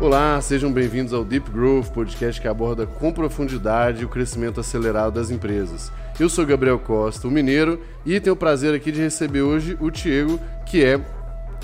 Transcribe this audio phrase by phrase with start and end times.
[0.00, 5.30] Olá, sejam bem-vindos ao Deep Growth, podcast que aborda com profundidade o crescimento acelerado das
[5.30, 5.92] empresas.
[6.18, 9.90] Eu sou Gabriel Costa, o mineiro, e tenho o prazer aqui de receber hoje o
[9.90, 10.98] Diego, que é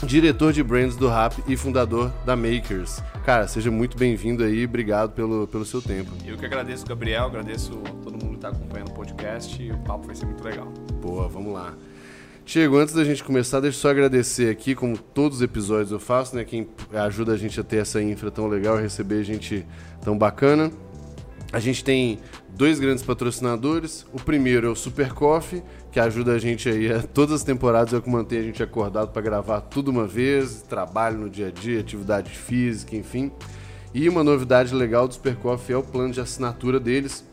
[0.02, 3.02] diretor de brands do Rap e fundador da Makers.
[3.24, 6.10] Cara, seja muito bem-vindo aí, obrigado pelo, pelo seu tempo.
[6.26, 7.70] Eu que agradeço, Gabriel, agradeço
[8.04, 10.66] todo mundo que está acompanhando o podcast e o papo vai ser muito legal.
[11.00, 11.72] Boa, vamos lá.
[12.46, 15.98] Diego, antes da gente começar, deixa eu só agradecer aqui, como todos os episódios eu
[15.98, 16.44] faço, né?
[16.44, 19.66] Quem ajuda a gente a ter essa infra tão legal, receber gente
[20.00, 20.70] tão bacana.
[21.52, 24.06] A gente tem dois grandes patrocinadores.
[24.12, 27.92] O primeiro é o Super Coffee, que ajuda a gente aí a todas as temporadas
[27.92, 31.48] é o que mantém a gente acordado para gravar tudo uma vez, trabalho no dia
[31.48, 33.32] a dia, atividade física, enfim.
[33.92, 37.24] E uma novidade legal do Super Coffee é o plano de assinatura deles,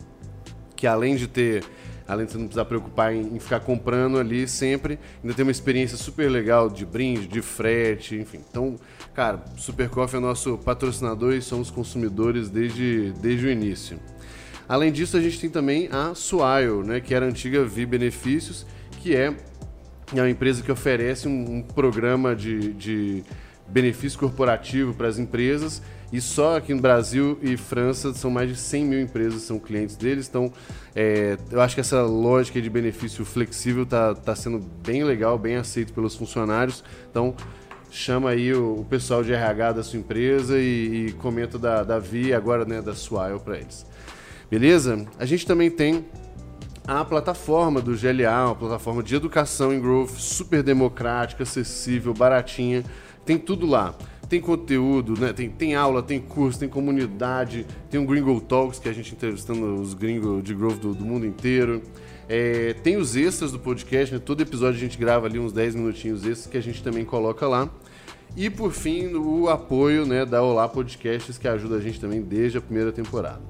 [0.76, 1.64] que além de ter
[2.08, 5.98] além de você não precisar preocupar em, ficar comprando ali sempre, ainda tem uma experiência
[5.98, 8.40] super legal de brinde, de frete, enfim.
[8.50, 8.76] Então,
[9.14, 14.00] cara, Super Coffee é nosso patrocinador e somos consumidores desde, desde o início.
[14.68, 18.66] Além disso, a gente tem também a Swile, né, que era a antiga Vi Benefícios,
[19.02, 19.34] que é,
[20.14, 23.24] é uma empresa que oferece um, um programa de, de
[23.68, 25.82] benefício corporativo para as empresas
[26.14, 29.58] e só aqui no Brasil e França são mais de 100 mil empresas que são
[29.58, 30.30] clientes deles.
[30.30, 30.54] Então,
[30.96, 35.56] é, eu acho que essa lógica de benefício flexível está tá sendo bem legal, bem
[35.56, 36.84] aceito pelos funcionários.
[37.10, 37.34] Então,
[37.90, 41.98] chama aí o, o pessoal de RH da sua empresa e, e comenta da, da
[41.98, 43.84] Vi agora né, da Swile para eles.
[44.52, 45.08] Beleza?
[45.18, 46.06] A gente também tem
[46.88, 52.84] a plataforma do GLA, uma plataforma de educação em growth super democrática, acessível, baratinha.
[53.26, 53.96] Tem tudo lá
[54.34, 55.32] tem conteúdo, né?
[55.32, 59.76] Tem, tem aula, tem curso, tem comunidade, tem um Gringo Talks, que a gente entrevistando
[59.76, 61.84] os gringos de growth do, do mundo inteiro.
[62.28, 64.20] É, tem os extras do podcast, né?
[64.20, 67.48] Todo episódio a gente grava ali uns 10 minutinhos extras que a gente também coloca
[67.48, 67.70] lá.
[68.36, 72.58] E por fim, o apoio né, da Olá Podcasts, que ajuda a gente também desde
[72.58, 73.42] a primeira temporada.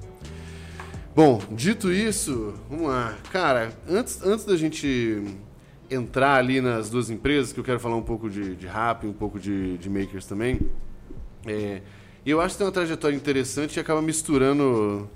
[1.16, 3.16] Bom, dito isso, vamos lá.
[3.32, 5.22] Cara, antes, antes da gente
[5.94, 9.12] entrar ali nas duas empresas, que eu quero falar um pouco de, de rap, um
[9.12, 10.60] pouco de, de makers também.
[11.46, 11.82] É,
[12.24, 15.08] e eu acho que tem uma trajetória interessante e acaba misturando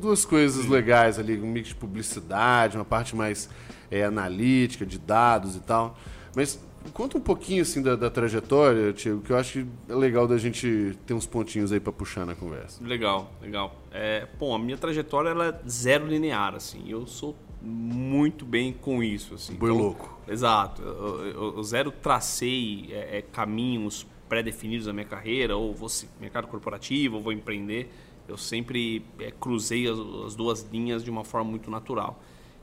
[0.00, 3.48] duas coisas legais ali, um mix de publicidade, uma parte mais
[3.90, 5.98] é, analítica, de dados e tal.
[6.36, 6.60] Mas
[6.92, 10.38] conta um pouquinho assim da, da trajetória, Tiago, que eu acho que é legal da
[10.38, 12.80] gente ter uns pontinhos aí para puxar na conversa.
[12.84, 13.74] Legal, legal.
[13.90, 16.84] É, bom, a minha trajetória ela é zero linear, assim.
[16.86, 19.34] Eu sou muito bem com isso.
[19.34, 19.54] Assim.
[19.54, 20.18] Boi então, louco.
[20.28, 20.82] Exato.
[20.82, 25.88] Eu, eu, eu zero tracei é, é, caminhos pré-definidos na minha carreira, ou vou
[26.20, 27.90] mercado corporativo, ou vou empreender.
[28.28, 32.20] Eu sempre é, cruzei as, as, duas linhas de uma forma muito natural.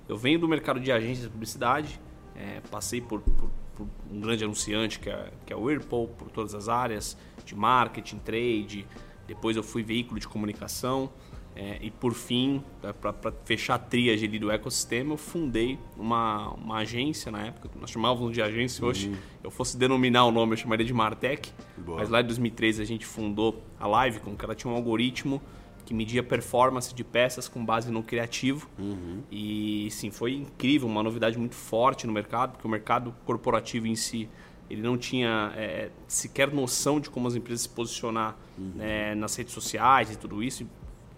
[0.07, 1.99] Eu venho do mercado de agências de publicidade,
[2.35, 6.29] é, passei por, por, por, um grande anunciante que é, que é o Whirlpool, por
[6.29, 8.85] todas as áreas de marketing, trade.
[9.25, 11.09] Depois eu fui veículo de comunicação.
[11.55, 16.49] É, e por fim, é, para fechar a tríade ali do ecossistema, eu fundei uma,
[16.53, 19.15] uma agência na época, nós chamávamos de agência, hoje uhum.
[19.43, 21.51] eu fosse denominar o nome, eu chamaria de Martech.
[21.77, 21.99] Boa.
[21.99, 25.41] Mas lá em 2013 a gente fundou a Livecom, que ela tinha um algoritmo
[25.85, 28.69] que media performance de peças com base no criativo.
[28.79, 29.21] Uhum.
[29.31, 33.95] E sim, foi incrível, uma novidade muito forte no mercado, porque o mercado corporativo em
[33.95, 34.29] si
[34.69, 38.71] ele não tinha é, sequer noção de como as empresas se posicionar uhum.
[38.75, 40.65] né, nas redes sociais e tudo isso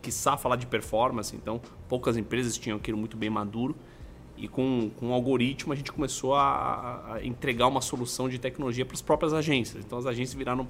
[0.06, 3.76] quiçá falar de performance, então poucas empresas tinham aquilo muito bem maduro.
[4.38, 8.86] E com, com o algoritmo a gente começou a, a entregar uma solução de tecnologia
[8.86, 9.84] para as próprias agências.
[9.84, 10.68] Então as agências viraram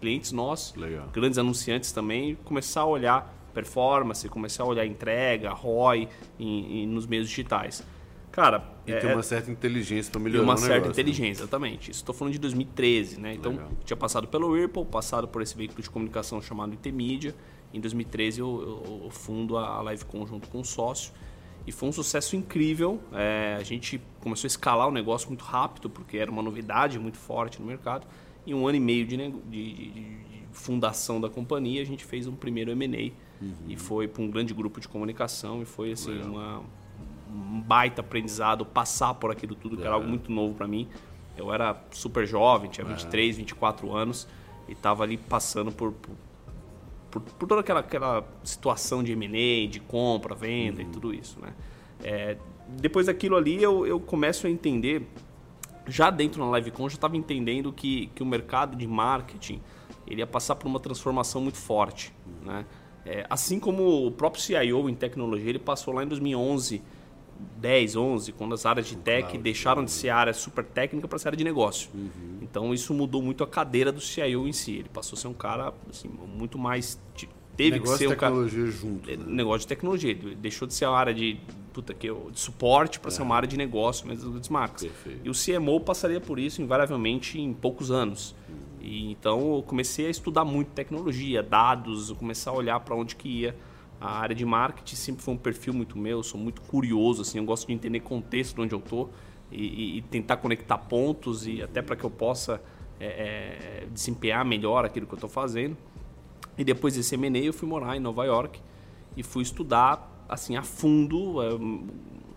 [0.00, 1.08] clientes nossos, Legal.
[1.12, 6.08] grandes anunciantes também, e começar a olhar performance, começar a olhar entrega, ROI
[6.38, 7.84] em, em, nos meios digitais.
[8.32, 10.92] Cara, e é, tem uma certa inteligência para melhorar uma certa negócio, né?
[10.92, 11.44] inteligência, né?
[11.44, 11.90] exatamente.
[11.92, 13.34] Isso estou falando de 2013, né?
[13.34, 13.70] Então, Legal.
[13.84, 17.32] tinha passado pelo Whirlpool, passado por esse veículo de comunicação chamado Intermídia,
[17.74, 21.12] em 2013 eu, eu fundo a Live junto com um sócio
[21.66, 23.00] e foi um sucesso incrível.
[23.12, 27.18] É, a gente começou a escalar o negócio muito rápido porque era uma novidade muito
[27.18, 28.06] forte no mercado.
[28.46, 30.18] Em um ano e meio de, de, de, de
[30.52, 33.12] fundação da companhia, a gente fez um primeiro M&A
[33.42, 33.54] uhum.
[33.66, 36.62] e foi para um grande grupo de comunicação e foi assim uma,
[37.30, 40.88] um baita aprendizado passar por aquilo tudo, que era algo muito novo para mim.
[41.36, 44.28] Eu era super jovem, tinha 23, 24 anos
[44.68, 46.14] e estava ali passando por, por
[47.14, 50.88] por, por toda aquela, aquela situação de M&A, de compra, venda uhum.
[50.88, 51.52] e tudo isso, né?
[52.02, 52.36] É,
[52.68, 55.06] depois daquilo ali eu, eu começo a entender,
[55.86, 59.60] já dentro na LiveCon, já estava entendendo que, que o mercado de marketing
[60.06, 62.52] ele ia passar por uma transformação muito forte, uhum.
[62.52, 62.66] né?
[63.06, 66.82] É, assim como o próprio CIO em tecnologia, ele passou lá em 2011
[67.60, 71.28] 2010, 11, quando as áreas de tech deixaram de ser área super técnica para ser
[71.28, 71.90] área de negócio.
[71.94, 72.38] Uhum.
[72.42, 74.72] Então isso mudou muito a cadeira do CIO em si.
[74.76, 76.98] Ele passou a ser um cara assim, muito mais
[77.56, 79.10] teve negócio que ser de um cara tecnologia junto.
[79.10, 79.24] é, né?
[79.28, 80.10] negócio de tecnologia.
[80.10, 81.38] Ele deixou de ser uma área de,
[81.72, 84.82] puta, que, eu- de suporte para ser uma área de negócio mesmo das marcas.
[84.82, 85.20] Perfeito.
[85.24, 88.34] E o CMO passaria por isso invariavelmente em poucos anos.
[88.80, 93.16] E, então eu comecei a estudar muito tecnologia, dados, eu comecei a olhar para onde
[93.16, 93.56] que ia.
[94.00, 97.38] A área de marketing sempre foi um perfil muito meu, eu sou muito curioso, assim,
[97.38, 99.08] eu gosto de entender contexto de onde eu tô
[99.50, 102.60] e, e- tentar conectar pontos e até para que eu possa
[103.00, 105.76] é, é, desempenhar melhor aquilo que eu estou fazendo.
[106.56, 108.60] E depois desse M&A eu fui morar em Nova York
[109.16, 111.42] e fui estudar assim a fundo.
[111.42, 111.54] eh,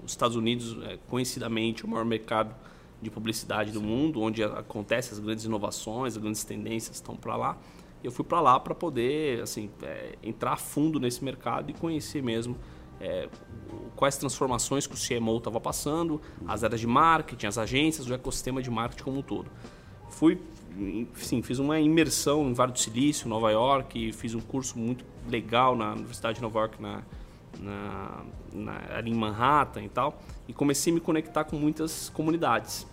[0.04, 2.56] os Estados Unidos é conhecidamente o maior mercado
[3.01, 7.57] de publicidade do mundo, onde acontecem as grandes inovações, as grandes tendências estão para lá.
[8.07, 12.24] Eu fui para lá para poder assim eh, entrar a fundo nesse mercado e conhecer
[12.24, 12.56] mesmo
[13.71, 18.13] o- quais transformações que o CMO estava passando, as áreas de marketing, as agências, o
[18.13, 19.51] ecossistema de marketing como um todo.
[20.09, 20.39] Fui,
[21.15, 25.75] sim, fiz uma imersão em Vale do Silício, Nova York, fiz um curso muito legal
[25.75, 27.04] na Universidade de Nova York, na,
[27.59, 28.21] na,
[28.54, 30.18] na- ali em Manhattan e tal,
[30.48, 32.88] e comecei a me conectar com muitas comunidades.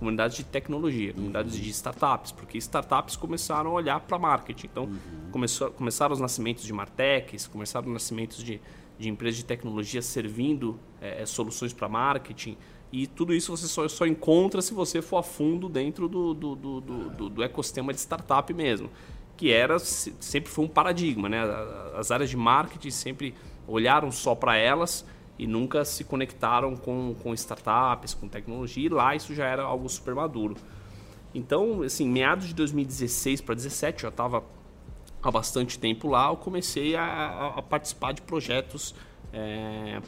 [0.00, 4.66] Comunidades de tecnologia, comunidades de startups, porque startups começaram a olhar para marketing.
[4.66, 4.88] Então,
[5.30, 8.60] começou, começaram os nascimentos de Martechs, começaram os nascimentos de,
[8.98, 12.56] de empresas de tecnologia servindo eh, soluções para marketing.
[12.90, 16.56] E tudo isso você só, só encontra se você for a fundo dentro do, do,
[16.56, 18.90] do, do, do- do ecossistema de startup mesmo.
[19.36, 21.40] Que era, se- sempre foi um paradigma, né?
[21.94, 23.34] As áreas de marketing sempre
[23.68, 25.04] olharam só para elas
[25.42, 28.84] e nunca se conectaram com, com startups, com tecnologia.
[28.86, 30.54] E lá isso já era algo super maduro.
[31.34, 34.44] Então, assim, meados de 2016 para 2017, eu já estava
[35.22, 38.94] há bastante tempo lá, eu comecei a, a- participar de projetos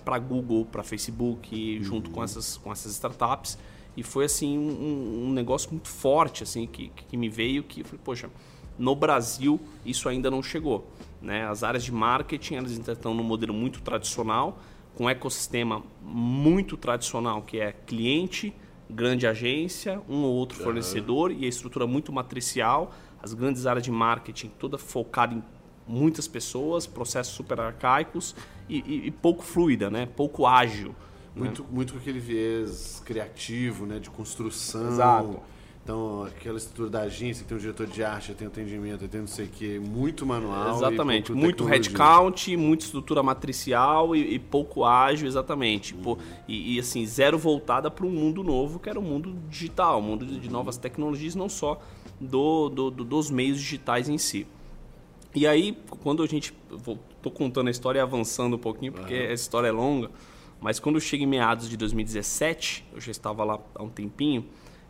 [0.04, 3.56] para Google, para Facebook, junto com essas, com essas startups.
[3.96, 7.84] E foi assim um, um negócio muito forte assim que, que me veio que eu
[7.84, 8.30] falei, poxa,
[8.78, 10.86] no Brasil isso ainda não chegou.
[11.20, 11.46] Né?
[11.46, 14.58] As áreas de marketing elas ainda estão no modelo muito tradicional,
[14.94, 18.54] com um ecossistema muito tradicional, que é cliente,
[18.90, 22.92] grande agência, um ou outro fornecedor e a estrutura muito matricial,
[23.22, 25.42] as grandes áreas de marketing toda focada em
[25.86, 28.34] muitas pessoas, processos super arcaicos
[28.68, 30.06] e, e- e pouco fluida, né?
[30.14, 30.94] pouco ágil.
[31.34, 33.98] Muito, muito com aquele viés criativo, né?
[33.98, 34.86] De construção.
[34.88, 35.40] Exato.
[35.84, 39.20] Então, aquela estrutura da agência, que tem um diretor de arte, tem um atendimento, tem
[39.20, 40.76] não sei o quê, muito manual.
[40.76, 41.32] Exatamente.
[41.32, 45.92] Muito headcount, muita estrutura matricial e, e pouco ágil, exatamente.
[45.92, 49.98] Pô, e, e, assim, zero voltada para um mundo novo, que era o mundo digital,
[49.98, 51.80] o mundo de, de novas tecnologias, não só
[52.20, 54.46] do, do- do- dos meios digitais em si.
[55.34, 56.54] E aí, quando a gente.
[56.70, 60.10] Vou, tô contando a história e avançando um pouquinho, porque a história é longa.
[60.60, 64.44] Mas quando eu chego em meados de 2017, eu já estava lá há um tempinho,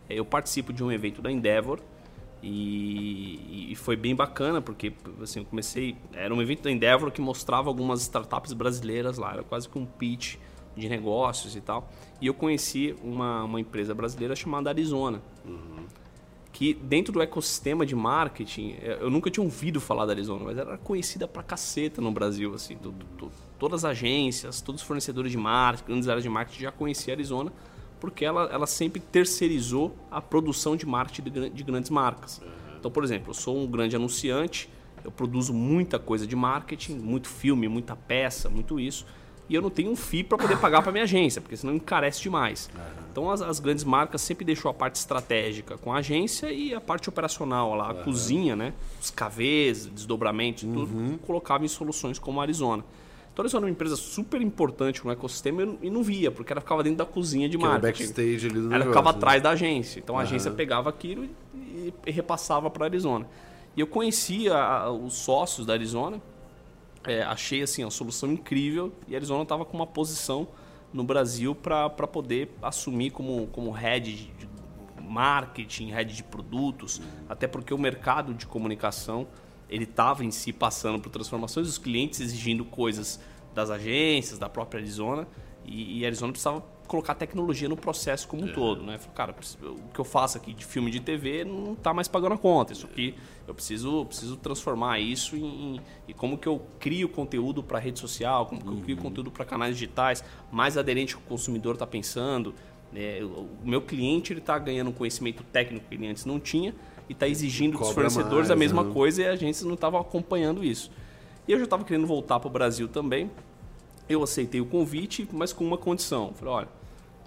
[0.09, 1.81] eu participo de um evento da Endeavor.
[2.45, 5.97] E, e foi bem bacana, porque assim, eu comecei.
[6.13, 9.87] Era um evento da Endeavor que mostrava algumas startups brasileiras lá, era quase que um
[9.87, 10.37] pitch
[10.77, 11.89] de negócios e tal.
[12.21, 15.23] E eu conheci uma, uma empresa brasileira chamada Arizona
[16.53, 20.59] que dentro do ecossistema de marketing, eh, eu nunca tinha ouvido falar da Arizona, mas
[20.59, 24.87] era conhecida pra caceta no Brasil, assim, tu- tu- tu- todas as agências, todos os
[24.87, 27.53] fornecedores de marketing, grandes áreas de marketing já conheciam a Arizona,
[28.03, 32.43] porque ela, ela sempre terceirizou a produção de marketing de, de grandes marcas.
[32.77, 34.69] Então, por exemplo, eu sou um grande anunciante,
[35.05, 39.07] eu produzo muita coisa de marketing, muito filme, muita peça, muito isso,
[39.49, 42.21] e eu não tenho um FII para poder pagar para minha agência, porque senão encarece
[42.21, 42.69] demais.
[43.13, 46.81] Então as, as grandes marcas sempre deixou a parte estratégica com a agência e a
[46.81, 48.75] parte operacional lá, a cozinha, né?
[49.01, 52.85] Os KVs, desdobramentos, tudo, colocava em soluções como a Arizona.
[53.33, 56.61] Então a Arizona é uma empresa super importante no ecossistema e não- via, porque ela
[56.61, 58.05] ficava dentro da cozinha de Que marketing.
[58.07, 59.17] backstage ali do Ela negócio, ficava né?
[59.19, 59.99] atrás da agência.
[60.01, 61.25] Então a agência pegava aquilo
[61.55, 63.27] e, e repassava para Arizona.
[63.75, 64.55] E eu conhecia
[64.91, 66.21] os sócios da Arizona,
[67.05, 70.47] é, achei assim a solução incrível e a Arizona estava com uma posição
[70.93, 74.43] no Brasil para poder assumir como, como head de
[75.03, 79.27] de marketing, head de produtos, até porque o mercado de comunicação
[79.73, 83.19] ele estava em si passando por transformações, os clientes exigindo coisas
[83.55, 85.27] das agências, da própria Arizona,
[85.65, 88.99] e, e a Arizona precisava colocar tecnologia no processo como um todo, né?
[88.99, 92.35] Falei, cara, o que eu faço aqui de filme de TV não está mais pagando
[92.35, 92.73] a conta.
[92.75, 93.15] Isso aqui
[93.49, 97.99] eu preciso, preciso transformar isso em, em- e como que eu crio conteúdo para rede
[97.99, 101.75] social, como que eu crio conteúdo para canais digitais, mais aderente ao que o consumidor
[101.75, 102.53] está pensando.
[102.93, 106.75] o o meu cliente ele está ganhando um conhecimento técnico que ele antes não tinha
[107.13, 108.93] e está exigindo dos Cobra fornecedores a mais, mesma né?
[108.93, 110.91] coisa e a agência não estava acompanhando isso.
[111.47, 113.31] E eu já estava querendo voltar para o Brasil também.
[114.09, 116.33] Eu aceitei o convite, mas com uma condição.
[116.35, 116.69] Falei, olha,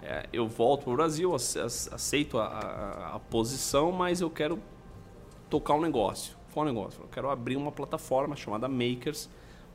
[0.02, 4.58] é, eu volto para o Brasil, aceito a, a, a, posição, mas eu quero
[5.48, 6.36] tocar um negócio.
[6.52, 7.00] Qual um negócio?
[7.02, 9.28] Eu quero abrir uma plataforma chamada Makers,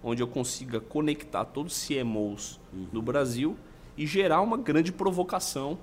[0.03, 2.87] onde eu consiga conectar todos os CMOs uhum.
[2.91, 3.55] do Brasil
[3.95, 5.77] e gerar uma grande provocação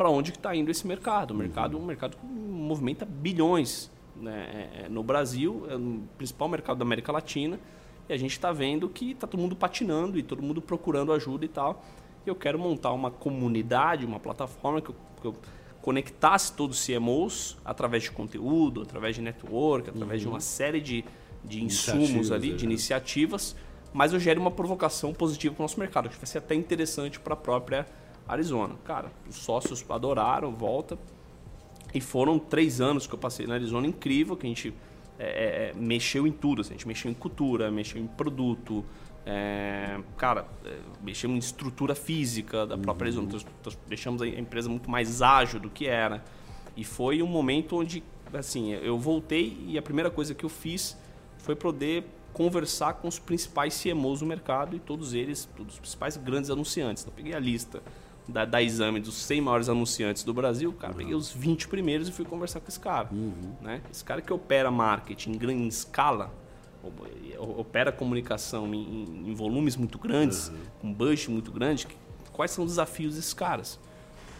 [0.00, 1.32] para onde está indo esse mercado.
[1.32, 1.82] O mercado uhum.
[1.82, 4.70] um mercado que movimenta bilhões né?
[4.74, 7.60] É, é, no Brasil, é o principal mercado da América Latina,
[8.08, 11.44] e a gente está vendo que está todo mundo patinando e todo mundo procurando ajuda
[11.44, 11.84] e tal.
[12.24, 15.34] Eu quero montar uma comunidade, uma plataforma que eu, que eu
[15.82, 20.30] conectasse todos os CMOs através de conteúdo, através de network, através uhum.
[20.30, 21.04] de uma série de,
[21.44, 22.54] de insumos ali, é.
[22.54, 23.54] de iniciativas,
[23.92, 27.20] mas eu gere uma provocação positiva para o nosso mercado, que vai ser até interessante
[27.20, 27.86] para a própria
[28.32, 28.74] Arizona.
[28.84, 30.98] Cara, os sócios adoraram, volta.
[31.92, 34.72] E foram três anos que eu passei na Arizona incrível, que a gente
[35.18, 36.60] é, é, é mexeu em tudo.
[36.60, 38.84] Assim, a gente mexeu em cultura, mexeu em produto,
[39.26, 43.26] é, cara, é, mexemos em estrutura física da própria uhum.
[43.26, 43.44] Arizona,
[43.86, 46.24] deixamos a empresa muito mais ágil do que era.
[46.76, 50.96] E foi um momento onde, assim, eu voltei e a primeira coisa que eu fiz
[51.38, 56.16] foi poder conversar com os principais CMOs do mercado e todos eles, todos os principais
[56.16, 57.02] grandes anunciantes.
[57.02, 57.82] Então, eu peguei a lista
[58.30, 60.98] da, da exame dos 100 maiores anunciantes do Brasil, cara, uhum.
[60.98, 63.08] peguei os 20 primeiros e fui conversar com esse cara.
[63.12, 63.54] Uhum.
[63.60, 63.82] Né?
[63.90, 66.32] Esse cara que opera marketing em grande escala,
[67.38, 70.56] opera comunicação em, em volumes muito grandes, uhum.
[70.80, 71.86] com budget muito grande,
[72.32, 73.78] quais são os desafios desses caras?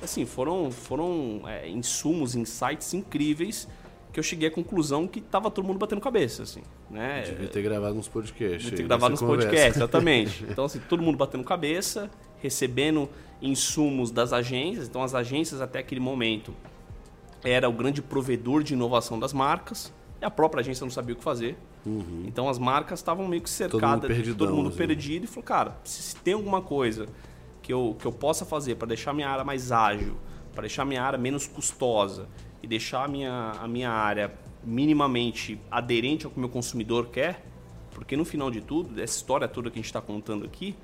[0.03, 3.69] Assim, foram, foram é, insumos, insights incríveis
[4.13, 7.23] que eu cheguei à conclusão que tava todo mundo batendo cabeça, assim, né?
[7.23, 8.63] Devia ter gravado uns podcasts.
[8.63, 10.45] Devia ter gravado uns podcasts, exatamente.
[10.51, 12.11] então, assim, todo mundo batendo cabeça,
[12.43, 13.09] recebendo
[13.41, 14.89] insumos das agências.
[14.89, 16.55] Então, as agências, até aquele momento,
[17.43, 19.93] era o grande provedor de inovação das marcas.
[20.21, 21.57] E a própria agência não sabia o que fazer.
[21.85, 22.25] Uhum.
[22.27, 24.77] Então as marcas estavam meio que cercadas, todo mundo, todo mundo assim.
[24.77, 27.07] perdido, e falou, cara, se, se, tem alguma coisa
[27.63, 30.17] que eu, que eu possa fazer para deixar minha área mais ágil,
[30.53, 32.29] para deixar minha área menos custosa
[32.63, 34.33] e deixar a minha, a minha área
[34.63, 37.47] minimamente aderente ao que o meu consumidor quer,
[37.93, 40.77] porque no final de tudo, essa história toda que a gente está contando aqui,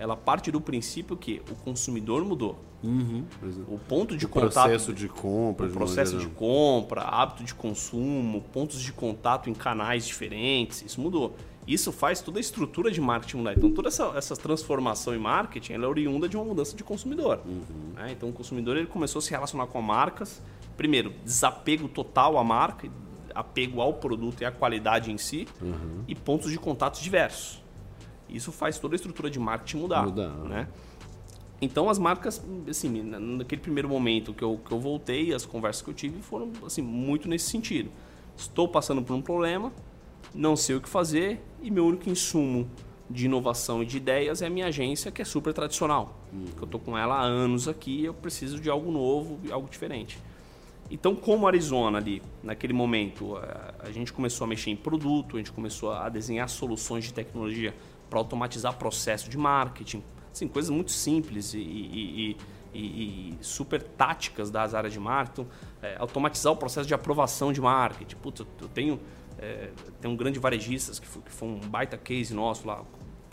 [0.00, 2.58] ela parte do princípio que o consumidor mudou.
[2.82, 3.26] Uhum,
[3.68, 4.52] o ponto de o contato.
[4.54, 5.66] Processo de compra.
[5.66, 10.98] O processo de, de compra, hábito de consumo, pontos de contato em canais diferentes, isso
[10.98, 11.36] mudou.
[11.68, 13.52] Isso faz toda a estrutura de marketing mudar.
[13.52, 17.42] Então, toda essa, essa transformação em marketing ela é oriunda de uma mudança de consumidor.
[17.44, 17.92] Uhum.
[17.94, 18.12] Né?
[18.12, 20.40] Então, o consumidor ele começou a se relacionar com marcas.
[20.78, 22.88] Primeiro, desapego total à marca,
[23.34, 26.04] apego ao produto e à qualidade em si, uhum.
[26.08, 27.59] e pontos de contato diversos.
[28.32, 30.04] Isso faz toda a estrutura de marketing mudar.
[30.04, 30.28] mudar.
[30.28, 30.68] Né?
[31.60, 35.90] Então as marcas, assim, naquele primeiro momento que eu, que eu voltei, as conversas que
[35.90, 37.90] eu tive foram assim, muito nesse sentido.
[38.36, 39.70] Estou passando por um problema,
[40.34, 42.68] não sei o que fazer e meu único insumo
[43.10, 46.20] de inovação e de ideias é a minha agência, que é super tradicional.
[46.32, 46.44] Uhum.
[46.56, 50.18] Eu estou com ela há anos aqui eu preciso de algo novo, algo diferente.
[50.90, 53.36] Então, como Arizona ali, naquele momento,
[53.78, 57.74] a gente começou a mexer em produto, a gente começou a desenhar soluções de tecnologia
[58.10, 60.02] para automatizar processo de marketing,
[60.32, 62.36] assim, coisas muito simples e, e,
[62.74, 65.48] e, e super táticas das áreas de marketing,
[65.80, 68.16] é, automatizar o processo de aprovação de marketing.
[68.16, 69.00] Putz, eu tenho,
[69.38, 72.82] é, tenho um grande varejista que foi, que foi um baita case nosso lá.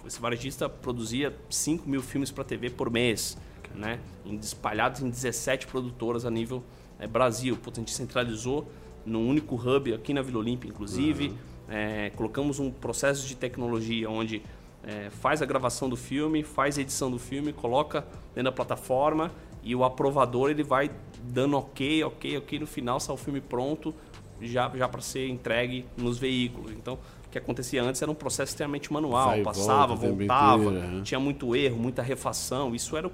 [0.05, 3.37] Esse varejista produzia 5 mil filmes para TV por mês,
[3.75, 3.99] né?
[4.41, 6.63] espalhados em 17 produtoras a nível
[6.99, 7.57] é, Brasil.
[7.57, 8.71] Putz, a gente centralizou
[9.05, 11.29] num único hub aqui na Vila Olímpia, inclusive.
[11.29, 11.37] Uhum.
[11.69, 14.41] É, colocamos um processo de tecnologia onde
[14.83, 18.01] é, faz a gravação do filme, faz a edição do filme, coloca
[18.33, 19.31] dentro da plataforma
[19.63, 20.89] e o aprovador ele vai
[21.23, 23.93] dando ok, ok, ok, no final sai o filme pronto
[24.41, 26.71] já, já para ser entregue nos veículos.
[26.71, 30.87] Então, o que acontecia antes era um processo extremamente manual, vai, passava, volta, voltava, inteira,
[30.87, 31.01] né?
[31.03, 33.11] tinha muito erro, muita refação, isso era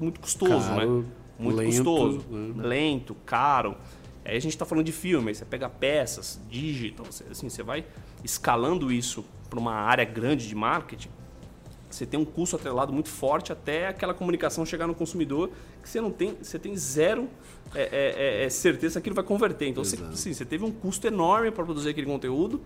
[0.00, 0.76] muito custoso, né?
[0.80, 1.06] Caro, né?
[1.38, 2.66] Muito lento, custoso, né?
[2.66, 3.76] lento, caro.
[4.24, 7.84] Aí a gente está falando de filme, aí você pega peças, digital, assim, você vai
[8.24, 11.08] escalando isso para uma área grande de marketing,
[11.88, 15.50] você tem um custo atrelado muito forte até aquela comunicação chegar no consumidor
[15.82, 17.28] que você não tem, você tem zero
[17.74, 19.68] é, é, é, é certeza que aquilo vai converter.
[19.68, 22.60] Então, você, sim, você teve um custo enorme para produzir aquele conteúdo.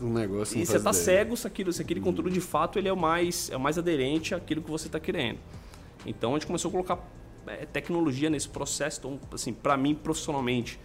[0.00, 2.06] Um negócio e você está cego se, aquilo, se aquele uhum.
[2.06, 5.00] conteúdo de fato ele é o mais, é o mais aderente àquilo que você está
[5.00, 5.38] querendo.
[6.04, 6.98] Então a gente começou a colocar
[7.46, 8.98] é, tecnologia nesse processo.
[8.98, 10.78] Então, assim, para mim profissionalmente,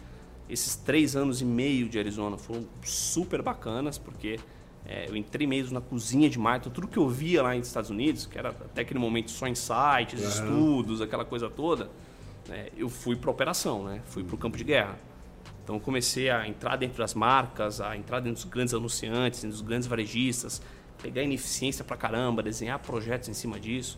[0.50, 4.39] esses três anos e meio de Arizona foram super bacanas porque
[4.85, 7.89] é, eu entrei mesmo na cozinha de marketing, tudo que eu via lá nos Estados
[7.89, 10.27] Unidos, que era até aquele momento só insights, uhum.
[10.27, 11.89] estudos, aquela coisa toda,
[12.47, 14.01] né, eu fui para operação, né?
[14.05, 14.97] fui para o campo de guerra.
[15.63, 19.88] Então comecei a entrar dentro das marcas, a entrar dentro dos grandes anunciantes, dos grandes
[19.88, 20.61] varejistas,
[21.01, 23.97] pegar ineficiência pra caramba, desenhar projetos em cima disso.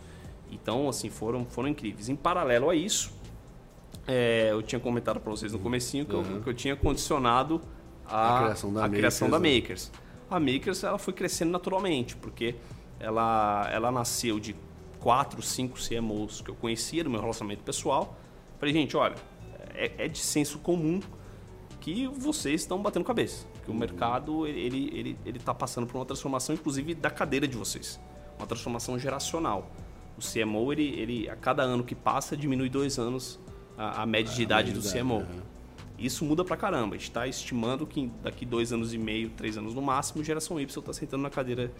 [0.52, 2.10] Então, assim, foram, foram incríveis.
[2.10, 3.12] Em paralelo a isso,
[4.08, 6.36] é, eu tinha comentado para vocês no comecinho que, uhum.
[6.36, 7.62] eu, que, eu, tinha condicionado
[8.06, 9.50] a, a criação, da, a Makers, criação da né?
[10.34, 12.56] A Makers ela foi crescendo naturalmente, porque
[13.00, 14.56] ela, ela nasceu de
[15.00, 18.18] quatro, cinco CMOs que eu conhecia do meu relacionamento pessoal.
[18.58, 19.16] Falei, gente, olha,
[19.76, 21.02] é, é de senso comum
[21.80, 23.46] que vocês estão batendo cabeça.
[23.64, 23.80] Que o uhum.
[23.80, 28.00] mercado ele ele ele está passando por uma transformação, inclusive da cadeira de vocês,
[28.38, 29.70] uma transformação geracional.
[30.18, 33.40] O CMO ele, ele a cada ano que passa diminui dois anos
[33.78, 35.18] a, a média de idade do CMO.
[35.18, 35.53] Uhum.
[36.06, 36.96] Isso muda pra caramba.
[36.96, 40.60] A gente está estimando que daqui dois anos e meio, três anos no máximo, geração
[40.60, 41.72] Y está sentando na cadeira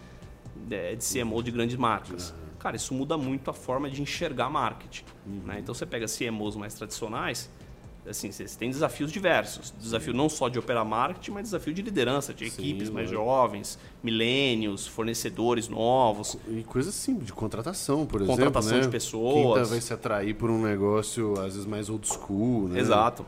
[0.54, 2.30] de, de CMO de grandes marcas.
[2.30, 2.36] Uhum.
[2.58, 5.04] Cara, isso muda muito a forma de enxergar marketing.
[5.26, 5.42] Uhum.
[5.44, 5.58] Né?
[5.58, 7.50] Então você pega CMOs mais tradicionais,
[8.08, 9.72] assim, você tem desafios diversos.
[9.78, 13.78] Desafio não só de operar marketing, mas desafio de liderança, de equipes Sim, mais jovens,
[14.02, 16.38] milênios, fornecedores novos.
[16.48, 18.36] E coisas assim, de contratação, por exemplo.
[18.36, 18.82] Contratação né?
[18.84, 19.60] de pessoas.
[19.62, 22.80] Quem vai se atrair por um negócio, às vezes, mais old school, né?
[22.80, 23.26] Exato.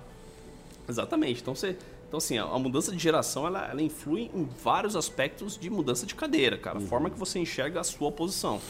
[0.89, 1.43] Exatamente.
[1.43, 1.77] Então, você,
[2.07, 6.15] então assim, a mudança de geração, ela, ela influi em vários aspectos de mudança de
[6.15, 6.79] cadeira, cara.
[6.79, 6.87] A uhum.
[6.87, 8.61] forma que você enxerga a sua posição.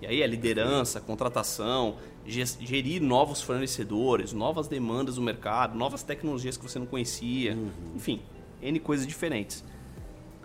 [0.00, 6.62] E aí é liderança, contratação, gerir novos fornecedores, novas demandas do mercado, novas tecnologias que
[6.62, 7.70] você não conhecia, uhum.
[7.96, 8.20] enfim,
[8.60, 9.64] N coisas diferentes.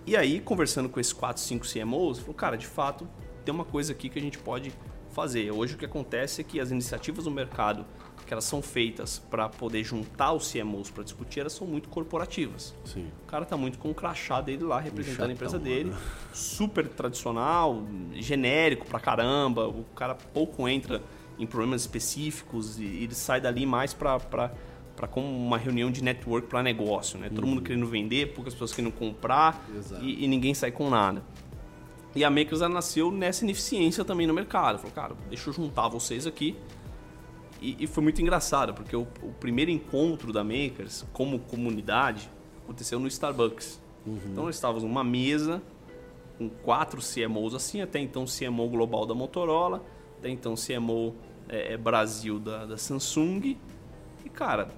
[0.05, 3.07] E aí, conversando com esses 4, 5 CMOs, falou, cara, de fato,
[3.45, 4.73] tem uma coisa aqui que a gente pode
[5.11, 5.51] fazer.
[5.51, 7.85] Hoje o que acontece é que as iniciativas do mercado
[8.29, 12.75] que elas são feitas para poder juntar os CMOs para discutir, elas são muito corporativas.
[12.85, 13.07] Sim.
[13.23, 15.91] O cara tá muito com o crachá dele lá, representando a empresa dele.
[16.31, 17.83] Super tradicional,
[18.13, 19.67] genérico pra caramba.
[19.67, 21.01] O cara pouco entra
[21.39, 26.47] em problemas específicos e ele sai dali mais para para como uma reunião de network
[26.49, 27.29] para negócio, né?
[27.29, 27.51] Todo uhum.
[27.51, 29.65] mundo querendo vender, poucas pessoas querendo comprar
[30.01, 31.23] e, e, ninguém sai com nada.
[32.13, 34.77] E a Makers nasceu nessa ineficiência também no mercado.
[34.77, 36.55] Falou, cara, deixa eu juntar vocês aqui
[37.61, 42.29] e, e foi muito engraçado, porque o, o, primeiro encontro da Makers como comunidade
[42.63, 43.81] aconteceu no Starbucks.
[44.05, 44.19] Uhum.
[44.31, 45.61] Então nós estávamos numa mesa
[46.37, 49.83] com quatro CMOs assim, até então CMO global da Motorola,
[50.17, 51.13] até então CMO
[51.49, 53.57] é, é Brasil da, da, Samsung.
[54.23, 54.69] E cara,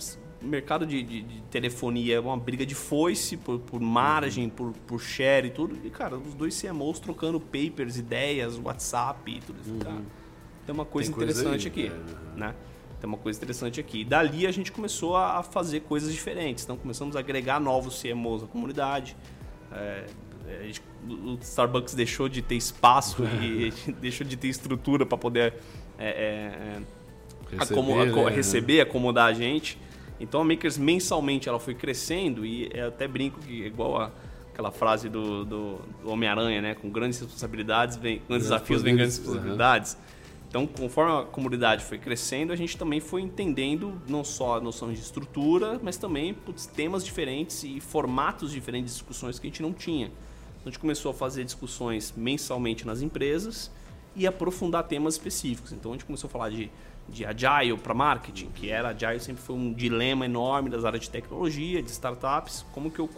[0.41, 4.50] mercado de, de, de, telefonia é uma briga de foice por, por margem, uhum.
[4.50, 5.78] por, por share e tudo.
[5.86, 9.72] E cara, os dois CMOs trocando papers, ideias, WhatsApp e tudo isso.
[9.72, 9.80] Uhum.
[9.80, 10.02] Cara,
[10.65, 12.39] tem uma coisa tem interessante coisa aí, aqui, é.
[12.39, 12.56] né?
[13.02, 14.02] Tem uma coisa interessante aqui.
[14.02, 16.64] E dali a gente começou a fazer coisas diferentes.
[16.64, 19.18] Então começamos a agregar novos CMOs à comunidade.
[19.72, 20.06] É,
[20.48, 25.56] é gente, o Starbucks deixou de ter espaço e deixou de ter estrutura para poder
[25.98, 26.82] é, é,
[27.52, 28.30] é receber, né?
[28.30, 29.80] receber, acomodar a gente.
[30.20, 34.12] Então a Makers mensalmente ela foi crescendo e até brinco que igual a,
[34.54, 36.76] aquela frase do, do, do Homem-Aranha, né?
[36.76, 39.94] Com grandes responsabilidades vem grandes desafios, vem grandes responsabilidades.
[39.94, 40.20] Uhum.
[40.52, 44.92] Então, conforme a comunidade foi crescendo, a gente também foi entendendo não só a noção
[44.92, 49.62] de estrutura, mas também putz, temas diferentes e formatos diferentes de discussões que a gente
[49.62, 50.08] não tinha.
[50.08, 53.72] Então, a gente começou a fazer discussões mensalmente nas empresas
[54.14, 55.72] e aprofundar temas específicos.
[55.72, 56.70] Então, a gente começou a falar de,
[57.08, 61.10] de agile para marketing, que era agile sempre foi um dilema enorme das áreas de
[61.10, 62.66] tecnologia, de startups.
[62.74, 63.10] Como que eu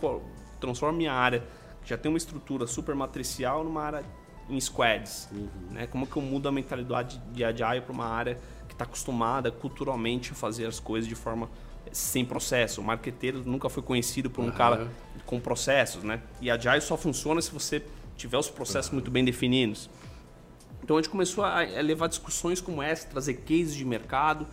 [0.60, 1.44] transformo minha área,
[1.82, 4.06] que já tem uma estrutura super matricial, numa área
[4.50, 5.30] em squads.
[5.32, 5.48] Uhum.
[5.72, 5.88] Né?
[5.88, 10.32] Como que eu mudo a mentalidade de agile para uma área que está acostumada culturalmente
[10.32, 11.50] a fazer as coisas de forma
[11.92, 12.82] sem processo.
[12.82, 14.54] O marqueteiro nunca foi conhecido por um uhum.
[14.54, 14.92] cara
[15.26, 16.22] com processos, né?
[16.42, 17.84] E agile só funciona se você
[18.18, 18.96] tiver os processos uhum.
[18.96, 19.90] muito bem definidos.
[20.84, 24.46] Então a gente começou a levar discussões como essa, trazer cases de mercado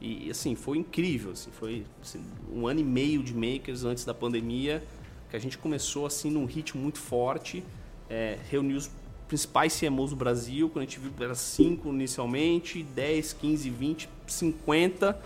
[0.00, 4.12] e assim foi incrível, assim, foi assim, um ano e meio de makers antes da
[4.12, 4.82] pandemia
[5.30, 7.64] que a gente começou assim num ritmo muito forte,
[8.08, 8.90] é, reuniu os
[9.26, 15.20] principais CMOs do Brasil, quando a gente viu era 5 inicialmente, 10, 15, 20, 50,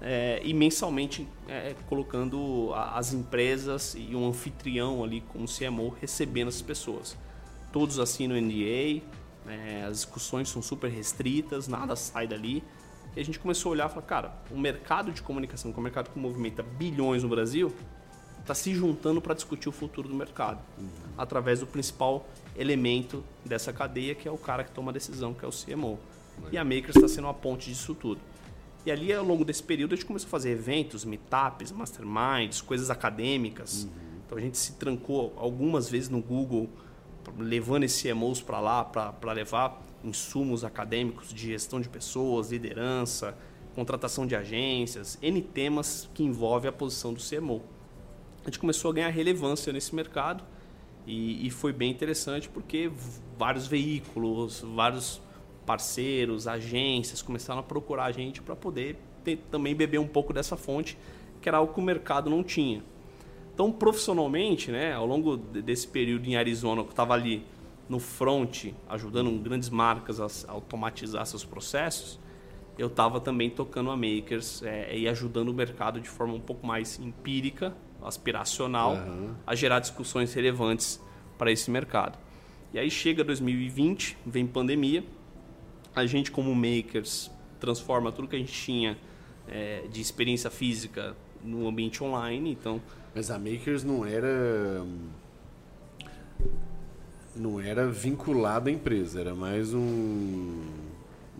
[0.00, 6.62] é, e mensalmente é, colocando as empresas e um anfitrião ali como CMO recebendo essas
[6.62, 7.16] pessoas.
[7.72, 9.02] Todos assinam NDA,
[9.46, 12.62] é, as discussões são super restritas, nada sai dali.
[13.14, 15.80] E a gente começou a olhar e falar, cara, o mercado de comunicação, que é
[15.80, 17.72] um mercado que movimenta bilhões no Brasil,
[18.42, 20.88] está se juntando para discutir o futuro do mercado, uhum.
[21.16, 22.26] através do principal
[22.56, 25.98] elemento dessa cadeia, que é o cara que toma a decisão, que é o CMO.
[26.50, 28.20] E a Makers está sendo uma ponte disso tudo.
[28.84, 32.90] E ali, ao longo desse período, a gente começou a fazer eventos, meetups, masterminds, coisas
[32.90, 33.84] acadêmicas.
[33.84, 33.90] Uhum.
[34.26, 36.68] Então a gente se trancou algumas vezes no Google,
[37.38, 43.36] levando esses CMOs para lá, para levar insumos acadêmicos de gestão de pessoas, liderança,
[43.74, 47.62] contratação de agências, N temas que envolvem a posição do CMO.
[48.42, 50.44] A gente começou a ganhar relevância nesse mercado
[51.06, 52.90] E, e foi bem interessante porque
[53.38, 55.20] vários veículos, vários
[55.66, 60.56] parceiros, agências começaram a procurar a gente para poder ter, também beber um pouco dessa
[60.56, 60.96] fonte,
[61.40, 62.82] que era algo que o mercado não tinha.
[63.54, 67.44] Então, profissionalmente, né, ao longo desse período em Arizona, que eu estava ali
[67.88, 72.18] no front, ajudando grandes marcas a automatizar seus processos,
[72.78, 76.66] eu estava também tocando a Makers é, e ajudando o mercado de forma um pouco
[76.66, 79.34] mais empírica, aspiracional, uhum.
[79.46, 81.00] a gerar discussões relevantes
[81.38, 82.18] para esse mercado.
[82.72, 85.04] E aí chega 2020, vem pandemia,
[85.94, 88.98] a gente como Makers transforma tudo que a gente tinha
[89.46, 92.80] é, de experiência física no ambiente online, então...
[93.14, 94.84] Mas a Makers não era
[97.34, 100.60] não era vinculada à empresa, era mais um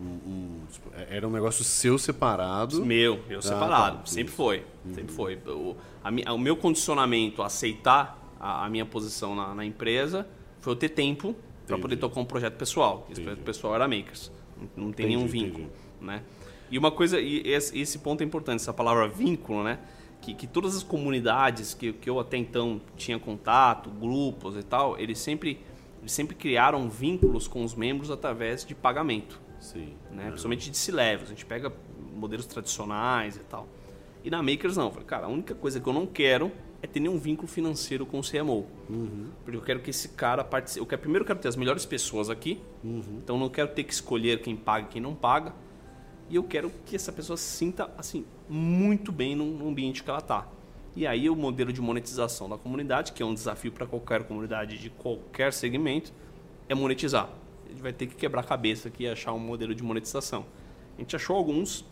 [0.02, 0.60] um, um,
[1.08, 2.84] era um negócio seu separado.
[2.84, 3.98] Meu, meu ah, separado.
[3.98, 4.64] Tá, sempre foi.
[4.84, 4.94] Uhum.
[4.94, 5.38] Sempre foi.
[5.46, 10.26] O, a, o meu condicionamento a aceitar a, a minha posição na, na, empresa
[10.60, 11.36] foi eu ter tempo
[11.66, 13.06] para poder tocar um projeto pessoal.
[13.10, 14.32] Esse projeto pessoal era Makers.
[14.56, 15.70] Não, não tem entendi, nenhum vínculo.
[16.00, 16.22] Né?
[16.70, 19.78] E uma coisa, e esse, esse ponto é importante, essa palavra vínculo, né?
[20.20, 24.96] Que, que, todas as comunidades que, que eu até então tinha contato, grupos e tal,
[24.98, 25.58] eles sempre,
[26.00, 29.40] eles sempre criaram vínculos com os membros através de pagamento.
[29.62, 29.94] Sim.
[30.10, 30.26] Né?
[30.26, 31.28] Principalmente de C-Levels.
[31.28, 31.72] A gente pega
[32.12, 33.68] modelos tradicionais e tal.
[34.24, 34.86] E na Makers não.
[34.86, 36.50] Eu falei, cara, a única coisa que eu não quero
[36.82, 38.66] é ter nenhum vínculo financeiro com o CMO.
[38.90, 39.28] Uhum.
[39.44, 40.80] Porque eu quero que esse cara participe.
[40.80, 42.60] Eu quero, primeiro eu quero ter as melhores pessoas aqui.
[42.82, 43.20] Uhum.
[43.22, 45.54] Então eu não quero ter que escolher quem paga e quem não paga.
[46.28, 50.18] E eu quero que essa pessoa se sinta assim muito bem no ambiente que ela
[50.18, 50.48] está.
[50.96, 54.76] E aí o modelo de monetização da comunidade, que é um desafio para qualquer comunidade
[54.76, 56.12] de qualquer segmento,
[56.68, 57.30] é monetizar
[57.72, 60.44] a gente vai ter que quebrar a cabeça aqui e achar um modelo de monetização.
[60.96, 61.84] A gente achou alguns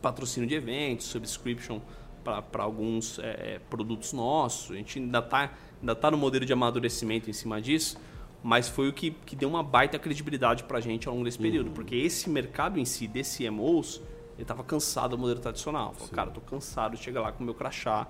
[0.00, 1.80] patrocínio de eventos, subscription
[2.24, 4.72] para alguns é, é, produtos nossos.
[4.72, 7.98] A gente ainda está ainda tá no modelo de amadurecimento em cima disso,
[8.42, 11.38] mas foi o que, que deu uma baita credibilidade para a gente ao longo desse
[11.38, 11.74] período, uhum.
[11.74, 14.00] porque esse mercado em si, desse CMOs,
[14.34, 15.92] ele estava cansado do modelo tradicional.
[15.92, 18.08] Falou, cara, estou cansado de chegar lá com o meu crachá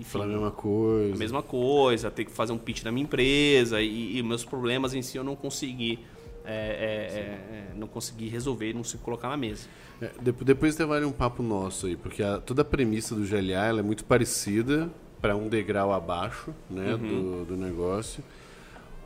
[0.00, 1.14] e, Falar a mesma coisa.
[1.14, 4.94] A mesma coisa, ter que fazer um pitch da minha empresa e, e meus problemas
[4.94, 5.98] em si eu não consegui.
[6.44, 9.66] É, é, é, não consegui resolver, não se colocar na mesa.
[10.00, 13.82] É, depois vale um papo nosso aí, porque a, toda a premissa do GLA é
[13.82, 14.88] muito parecida
[15.20, 17.44] para um degrau abaixo né, uhum.
[17.44, 18.22] do, do negócio.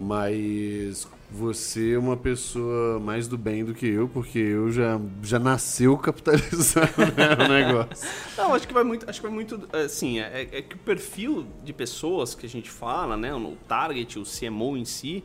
[0.01, 5.39] Mas você é uma pessoa mais do bem do que eu, porque eu já, já
[5.39, 8.09] nasceu capitalizando né, o negócio.
[8.37, 11.47] Não, acho que vai muito, acho que vai muito, assim, é, é, que o perfil
[11.63, 15.23] de pessoas que a gente fala, né, o target, o CMO em si,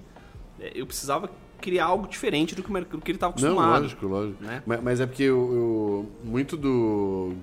[0.59, 3.73] é, eu precisava criar algo diferente do que, do que ele estava acostumado.
[3.73, 4.43] Não, lógico, lógico.
[4.43, 4.61] Né?
[4.65, 7.33] Mas, mas, é porque eu, eu, muito do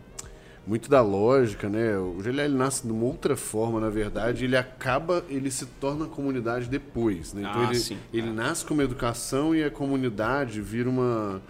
[0.66, 1.98] muito da lógica, né?
[1.98, 6.06] O GLL ele nasce de uma outra forma, na verdade, ele acaba, ele se torna
[6.06, 7.42] comunidade depois, né?
[7.42, 8.32] Então ah, ele, sim, ele é.
[8.32, 11.42] nasce como educação e a comunidade vira uma,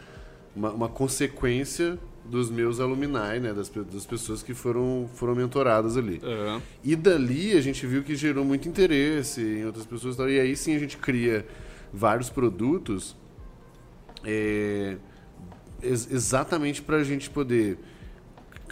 [0.57, 3.53] uma, uma consequência dos meus alumni, né?
[3.53, 6.21] Das, das pessoas que foram, foram mentoradas ali.
[6.23, 6.61] Uhum.
[6.83, 10.17] E dali a gente viu que gerou muito interesse em outras pessoas.
[10.19, 11.45] E aí sim a gente cria
[11.93, 13.15] vários produtos
[14.25, 14.97] é,
[15.83, 17.79] ex exatamente para a gente poder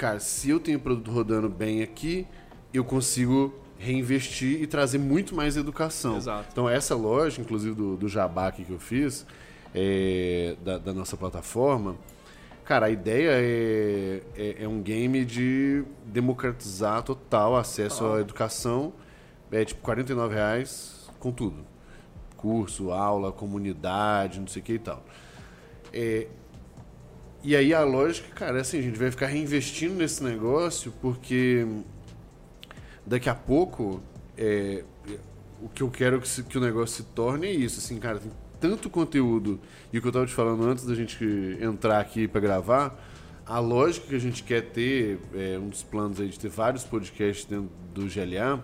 [0.01, 2.27] cara, se eu tenho produto rodando bem aqui,
[2.73, 6.17] eu consigo reinvestir e trazer muito mais educação.
[6.17, 6.49] Exato.
[6.51, 9.27] Então, essa loja, inclusive do, do Jabá que eu fiz,
[9.75, 11.97] é, da, da, nossa plataforma,
[12.65, 18.17] cara, a ideia é, é, é, um game de democratizar total acesso ah.
[18.17, 18.95] à educação.
[19.53, 21.59] É tipo 49 reais com tudo.
[22.39, 25.05] Curso, aula, comunidade, não sei o que e tal.
[25.93, 26.27] É,
[27.43, 31.67] e aí a lógica, cara, é assim, a gente vai ficar reinvestindo nesse negócio porque
[33.07, 34.03] daqui a pouco
[34.37, 34.85] é,
[35.63, 38.19] o que eu quero que, se, que, o negócio se torne é isso, assim, cara,
[38.19, 39.59] tem tanto conteúdo
[39.93, 41.25] e o que eu estava te falando antes da gente
[41.61, 43.03] entrar aqui para gravar,
[43.47, 46.85] a lógica que a gente quer ter, é, um dos planos aí de ter vários
[46.85, 48.63] podcasts dentro do GLA,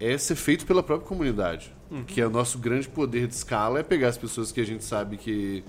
[0.00, 2.04] é ser feito pela própria comunidade, uhum.
[2.04, 4.84] que é o nosso grande poder de escala é pegar as pessoas que a gente
[4.84, 5.64] sabe que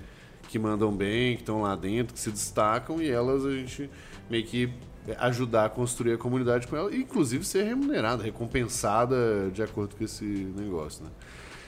[0.56, 3.90] que mandam bem, que estão lá dentro, que se destacam e elas a gente
[4.30, 4.70] meio que
[5.18, 10.04] ajudar a construir a comunidade com elas, e inclusive ser remunerada, recompensada de acordo com
[10.06, 11.10] esse negócio, né?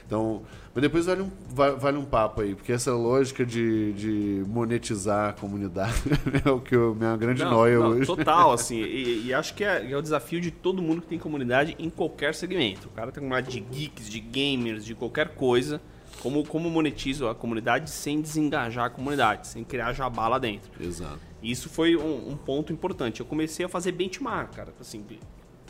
[0.06, 0.42] Então,
[0.74, 1.32] mas depois vale um,
[1.78, 6.02] vale um papo aí, porque essa lógica de, de monetizar a comunidade
[6.46, 8.06] é o que eu, minha grande não, noia não, hoje.
[8.06, 11.20] Total, assim, e, e acho que é, é, o desafio de todo mundo que tem
[11.20, 12.88] comunidade em qualquer segmento.
[12.88, 15.82] O cara tem comunidade de geeks, de gamers, de qualquer coisa.
[16.28, 20.70] Como, como monetizo a comunidade sem desengajar a comunidade, sem criar jabá lá dentro.
[20.84, 21.22] Exato.
[21.42, 23.22] Isso foi um, um ponto importante.
[23.22, 24.74] Eu comecei a fazer benchmark, cara.
[24.78, 25.06] Assim, o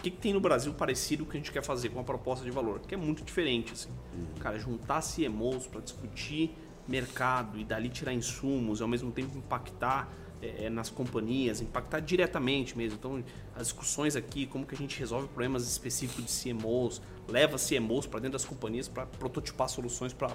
[0.01, 2.49] que, que, tem no Brasil parecido que a gente quer fazer com a proposta de
[2.49, 3.73] valor, que é muito diferente.
[3.73, 3.89] Assim.
[4.15, 4.25] Uhum.
[4.39, 6.55] Cara, juntar CMOs para discutir
[6.87, 12.77] mercado e dali tirar insumos e ao mesmo tempo impactar é, nas companhias, impactar diretamente
[12.77, 12.97] mesmo.
[12.99, 13.23] Então,
[13.55, 18.19] as discussões aqui, como que a gente resolve problemas específicos de CMOs, leva CMOs para
[18.19, 20.29] dentro das companhias para prototipar soluções para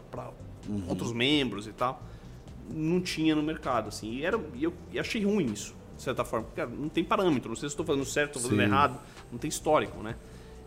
[0.68, 0.84] uhum.
[0.88, 2.02] outros membros e tal,
[2.70, 3.88] não tinha no mercado.
[3.88, 4.12] Assim.
[4.12, 6.46] E era, eu, eu achei ruim isso, de certa forma.
[6.46, 8.64] Porque, cara, não tem parâmetro, não sei se estou fazendo certo, estou fazendo Sim.
[8.64, 8.98] errado,
[9.30, 10.16] não tem histórico, né?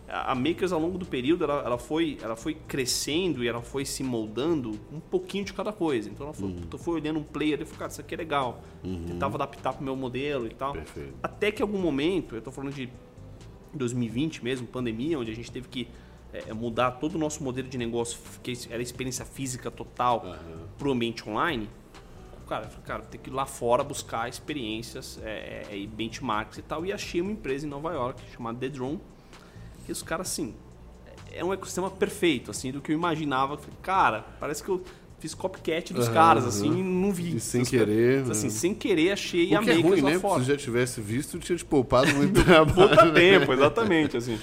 [0.07, 3.85] A Makers ao longo do período ela, ela, foi, ela foi crescendo e ela foi
[3.85, 6.09] se moldando um pouquinho de cada coisa.
[6.09, 6.77] Então ela foi, uhum.
[6.77, 8.63] fui olhando um player e falei, cara, isso aqui é legal.
[8.83, 9.05] Uhum.
[9.07, 10.73] Tentava adaptar para o meu modelo e tal.
[10.73, 11.13] Perfeito.
[11.23, 12.89] Até que algum momento, eu estou falando de
[13.73, 15.87] 2020 mesmo, pandemia, onde a gente teve que
[16.31, 20.67] é, mudar todo o nosso modelo de negócio, que era experiência física total, uhum.
[20.77, 21.67] para o ambiente online.
[22.47, 26.85] Cara, cara, tem que ir lá fora buscar experiências é, é, e benchmarks e tal.
[26.85, 29.01] E achei uma empresa em Nova York chamada The Drone
[29.85, 30.53] que os caras, assim,
[31.31, 33.59] é um ecossistema perfeito, assim, do que eu imaginava.
[33.81, 34.83] Cara, parece que eu
[35.19, 37.35] fiz copycat dos uhum, caras, assim, e não vi.
[37.35, 38.23] E sem querer.
[38.23, 38.53] Caras, assim, né?
[38.53, 40.19] sem querer, achei e amei é ruim, né?
[40.19, 42.73] Se já tivesse visto, tinha te poupado muito trabalho.
[42.73, 44.39] Pouco tempo, exatamente, assim.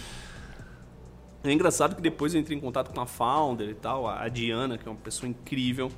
[1.45, 4.79] É engraçado que depois eu entrei em contato com a founder e tal, a Diana,
[4.79, 5.91] que é uma pessoa incrível.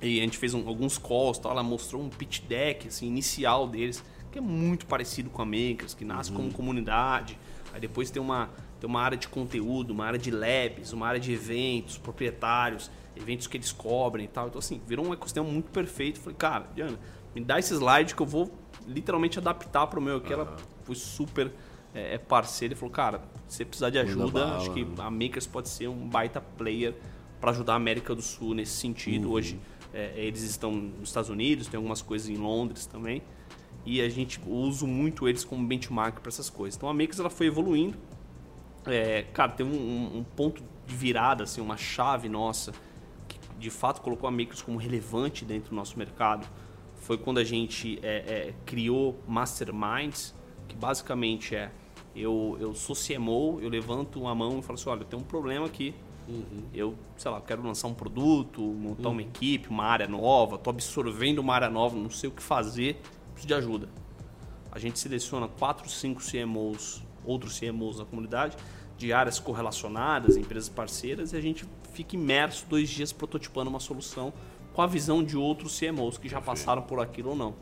[0.00, 3.68] E a gente fez um, alguns calls, tal, ela mostrou um pitch deck assim, inicial
[3.68, 6.36] deles, que é muito parecido com a Makers, que nasce uhum.
[6.36, 7.38] como comunidade.
[7.74, 11.18] Aí depois tem uma, tem uma área de conteúdo, uma área de labs, uma área
[11.18, 14.46] de eventos, proprietários, eventos que eles cobrem e tal.
[14.46, 16.20] Então, assim, virou um ecossistema muito perfeito.
[16.20, 16.96] Falei, cara, Diana,
[17.34, 18.48] me dá esse slide que eu vou
[18.86, 20.32] literalmente adaptar para o meu aqui.
[20.32, 20.42] Uhum.
[20.42, 21.50] Ela foi super
[21.92, 25.48] é, é parceira e falou, cara, se você precisar de ajuda, acho que a Makers
[25.48, 26.94] pode ser um baita player
[27.40, 29.26] para ajudar a América do Sul nesse sentido.
[29.26, 29.34] Uhum.
[29.34, 29.58] Hoje
[29.92, 33.20] é, eles estão nos Estados Unidos, tem algumas coisas em Londres também
[33.84, 36.76] e a gente usa muito eles como benchmark para essas coisas.
[36.76, 37.98] Então a Makers ela foi evoluindo.
[38.86, 42.72] É, cara, teve um, um, ponto de virada, assim, uma chave nossa
[43.26, 46.46] que de fato colocou a Makers como relevante dentro do nosso mercado.
[46.96, 50.34] Foi quando a gente é, é, criou Masterminds,
[50.68, 51.70] que basicamente é
[52.16, 55.26] eu, eu sou CMO, eu levanto uma mão e falo assim, olha, eu tenho um
[55.26, 55.94] problema aqui.
[56.26, 56.62] Uhum.
[56.72, 59.14] Eu, sei lá, quero lançar um produto, montar uhum.
[59.14, 63.02] uma equipe, uma área nova, estou absorvendo uma área nova, não sei o que fazer
[63.34, 63.88] preciso de ajuda.
[64.72, 68.56] A gente seleciona 4, 5 CMOs, outros CMOs da comunidade,
[68.96, 74.32] de áreas correlacionadas, empresas parceiras, e a gente fica imerso dois dias prototipando uma solução
[74.72, 77.54] com a visão de outros CMOs que já passaram por aquilo ou não.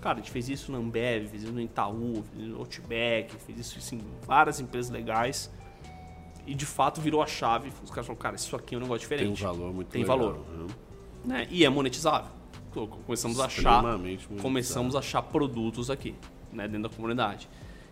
[0.00, 3.34] Cara, a gente fez isso na Ambev, fez isso no Itaú, fez isso no Outback,
[3.36, 5.50] fez isso em várias empresas legais.
[6.46, 7.72] E de fato virou a chave.
[7.82, 9.38] Os caras falaram, cara, isso aqui é um negócio diferente.
[9.38, 10.44] Tem um valor muito Tem legal, valor.
[11.24, 11.48] Né?
[11.50, 12.30] E é monetizável
[13.04, 13.82] começamos a achar
[14.40, 16.14] começamos a achar produtos aqui
[16.52, 17.48] né, dentro da comunidade.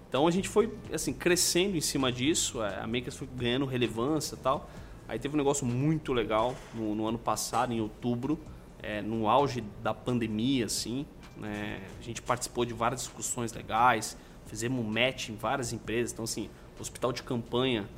[0.08, 4.36] Então a gente foi assim crescendo em cima disso é, a Makers foi ganhando relevância
[4.36, 4.68] tal.
[5.08, 8.38] Aí teve um negócio muito legal no, no ano passado em outubro
[8.82, 14.16] é, no auge da pandemia assim né, a gente participou de várias discussões legais
[14.46, 16.12] fizemos um match em várias empresas.
[16.12, 17.88] Então assim o hospital de campanha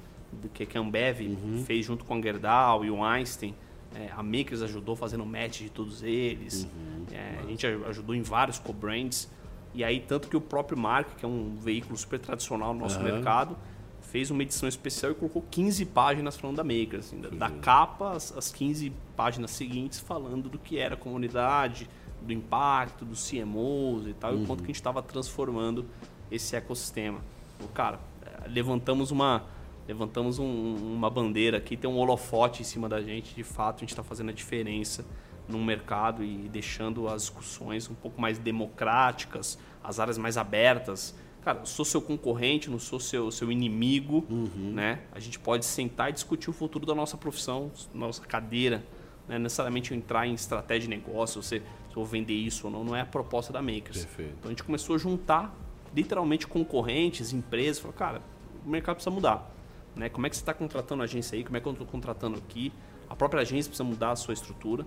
[0.53, 1.65] que a Ambev uhum.
[1.65, 3.55] fez junto com a Gerdau e o Einstein
[3.95, 6.65] é, a Makers ajudou fazendo match de todos eles.
[6.65, 9.29] Uhum, é, a gente ajudou em vários co-brands.
[9.73, 12.99] E aí, tanto que o próprio Mark, que é um veículo super tradicional no nosso
[12.99, 13.05] uhum.
[13.05, 13.57] mercado,
[14.01, 17.07] fez uma edição especial e colocou 15 páginas falando da Makers.
[17.07, 21.89] Assim, da, da, capa, as, as 15 páginas seguintes falando do que era a comunidade,
[22.23, 24.41] do impacto, dos CMOs e tal, uhum.
[24.41, 25.85] e o quanto que a gente estava transformando
[26.31, 27.21] esse ecossistema.
[27.61, 29.45] O cara, é, levantamos uma
[29.87, 33.35] levantamos um, uma bandeira aqui, tem um holofote em cima da gente.
[33.35, 35.05] De fato, a gente está fazendo a diferença
[35.49, 41.15] no mercado e deixando as discussões um pouco mais democráticas, as áreas mais abertas.
[41.43, 44.73] Cara, eu sou seu concorrente, não sou seu, seu inimigo, uhum.
[44.73, 45.01] né?
[45.13, 48.83] A gente pode sentar e discutir o futuro da nossa profissão, nossa cadeira.
[49.29, 52.73] Não é necessariamente entrar em estratégia de negócio, você, se eu vou vender isso ou
[52.73, 54.05] não, não é a proposta da Makers.
[54.05, 54.35] Perfeito.
[54.39, 55.55] Então a gente começou a juntar
[55.95, 58.23] literalmente concorrentes, empresas, falou, cara,
[58.65, 59.54] o mercado precisa mudar.
[59.97, 60.09] Né?
[60.09, 61.45] Como é que você está contratando a agência aí?
[61.45, 62.73] Como é que eu estou contratando aqui?
[63.09, 64.85] A própria agência precisa mudar a sua estrutura.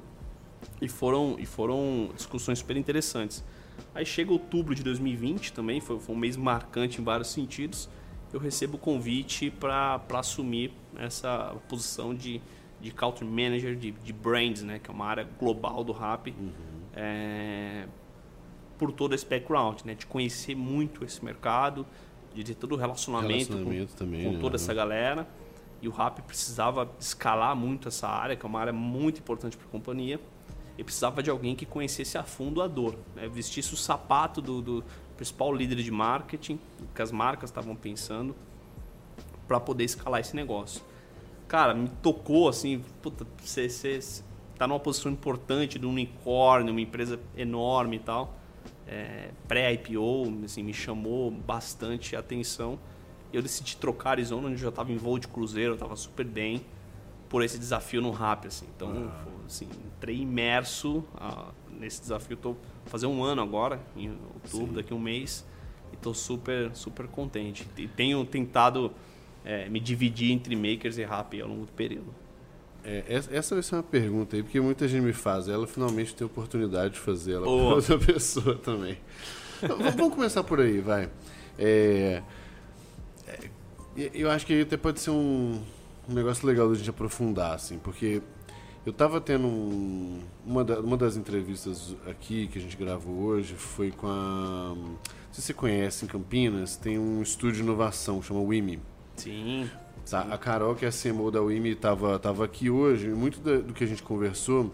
[0.82, 3.44] E foram, e foram discussões super interessantes.
[3.94, 7.88] Aí chega outubro de 2020 também, foi, foi um mês marcante em vários sentidos.
[8.34, 12.42] Eu recebo o convite para assumir essa posição de,
[12.82, 14.80] de Country Manager de, de Brands, né?
[14.80, 16.28] que é uma área global do RAP.
[16.28, 16.52] Uhum.
[16.94, 17.88] É,
[18.78, 19.96] por todo esse background, né?
[19.96, 21.86] de conhecer muito esse mercado,
[22.38, 24.40] de ter todo o relacionamento, relacionamento com, também, com né?
[24.40, 25.28] toda essa galera.
[25.82, 29.68] E o RAP precisava escalar muito essa área, que é uma área muito importante para
[29.68, 30.20] a companhia.
[30.78, 33.28] E precisava de alguém que conhecesse a fundo a dor, né?
[33.28, 34.84] vestisse o sapato do, do
[35.16, 36.60] principal líder de marketing,
[36.94, 38.36] que as marcas estavam pensando.
[39.48, 40.82] para poder escalar esse negócio.
[41.48, 43.68] Cara, me tocou assim, puta, você,
[44.58, 48.36] tá numa posição importante do unicórnio, uma empresa enorme e tal.
[48.88, 52.80] É, Pré-IPO, assim, me chamou bastante atenção.
[53.34, 56.26] Eu decidi trocar Arizona, onde eu já estava em voo de cruzeiro, eu estava super
[56.26, 56.66] bem,
[57.28, 58.46] por esse desafio no RAP.
[58.46, 58.66] Assim.
[58.76, 59.26] Então, ah.
[59.46, 62.36] assim, entrei imerso ah, nesse desafio.
[62.36, 64.74] Estou fazer um ano agora, em outubro, Sim.
[64.74, 65.46] daqui a um mês,
[65.92, 67.68] e estou super, super contente.
[67.78, 68.92] E tenho tentado
[69.44, 72.14] é, me dividir entre makers e rap ao longo do período.
[72.90, 75.50] É, essa vai ser uma pergunta aí, porque muita gente me faz.
[75.50, 77.58] Ela finalmente tem oportunidade de fazer ela oh.
[77.58, 78.98] para outra pessoa também.
[79.98, 81.10] Vamos começar por aí, vai.
[81.60, 82.24] É,
[83.28, 83.50] é,
[84.14, 85.62] eu acho que até pode ser um,
[86.08, 88.22] um negócio legal da gente aprofundar, assim, porque
[88.86, 93.54] eu estava tendo um, uma, da, uma das entrevistas aqui que a gente gravou hoje
[93.56, 94.74] foi com a.
[94.74, 94.98] Não
[95.34, 98.80] sei se você conhece, em Campinas, tem um estúdio de inovação, chama WIMI.
[99.18, 99.70] Sim.
[100.10, 103.10] Tá, a Carol, que é a CMO da WIMI, estava tava aqui hoje.
[103.10, 104.72] Muito do, do que a gente conversou,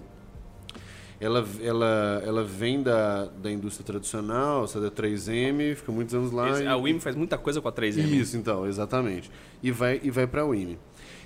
[1.20, 6.62] ela, ela, ela vem da, da indústria tradicional, sai da 3M, fica muitos anos lá.
[6.62, 8.14] E, a WIMI faz muita coisa com a 3M.
[8.14, 9.32] Isso, então, exatamente.
[9.62, 10.78] E vai, e vai para a WIMI.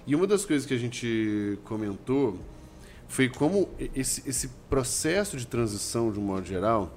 [0.06, 2.38] E uma das coisas que a gente comentou
[3.08, 6.96] foi como esse, esse processo de transição, de um modo geral,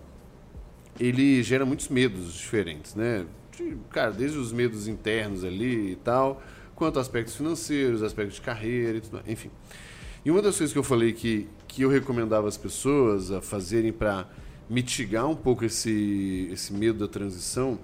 [0.98, 3.26] ele gera muitos medos diferentes, né?
[3.56, 6.42] De, cara, desde os medos internos ali e tal,
[6.80, 9.50] quanto aspectos financeiros, aspectos de carreira e tudo, enfim.
[10.24, 13.92] E uma das coisas que eu falei que, que eu recomendava às pessoas a fazerem
[13.92, 14.26] para
[14.66, 17.78] mitigar um pouco esse, esse medo da transição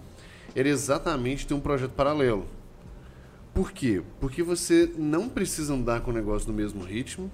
[0.54, 2.46] era exatamente ter um projeto paralelo.
[3.52, 4.02] Por quê?
[4.18, 7.30] Porque você não precisa andar com o negócio no mesmo ritmo.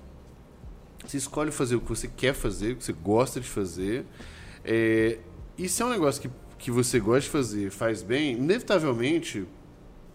[1.06, 4.04] Você escolhe fazer o que você quer fazer, o que você gosta de fazer.
[4.64, 5.20] É,
[5.56, 9.46] e se é um negócio que, que você gosta de fazer, faz bem, inevitavelmente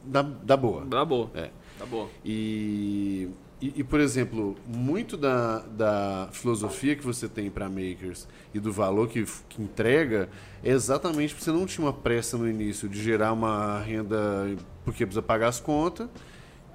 [0.07, 0.85] dá, dá boa.
[0.85, 1.29] Dá boa.
[1.35, 1.49] É.
[1.79, 2.09] Dá boa.
[2.25, 3.29] E,
[3.61, 8.71] e, e, por exemplo, muito da, da filosofia que você tem para makers e do
[8.71, 10.29] valor que, que entrega
[10.63, 14.17] é exatamente porque você não tinha uma pressa no início de gerar uma renda
[14.83, 16.07] porque precisa pagar as contas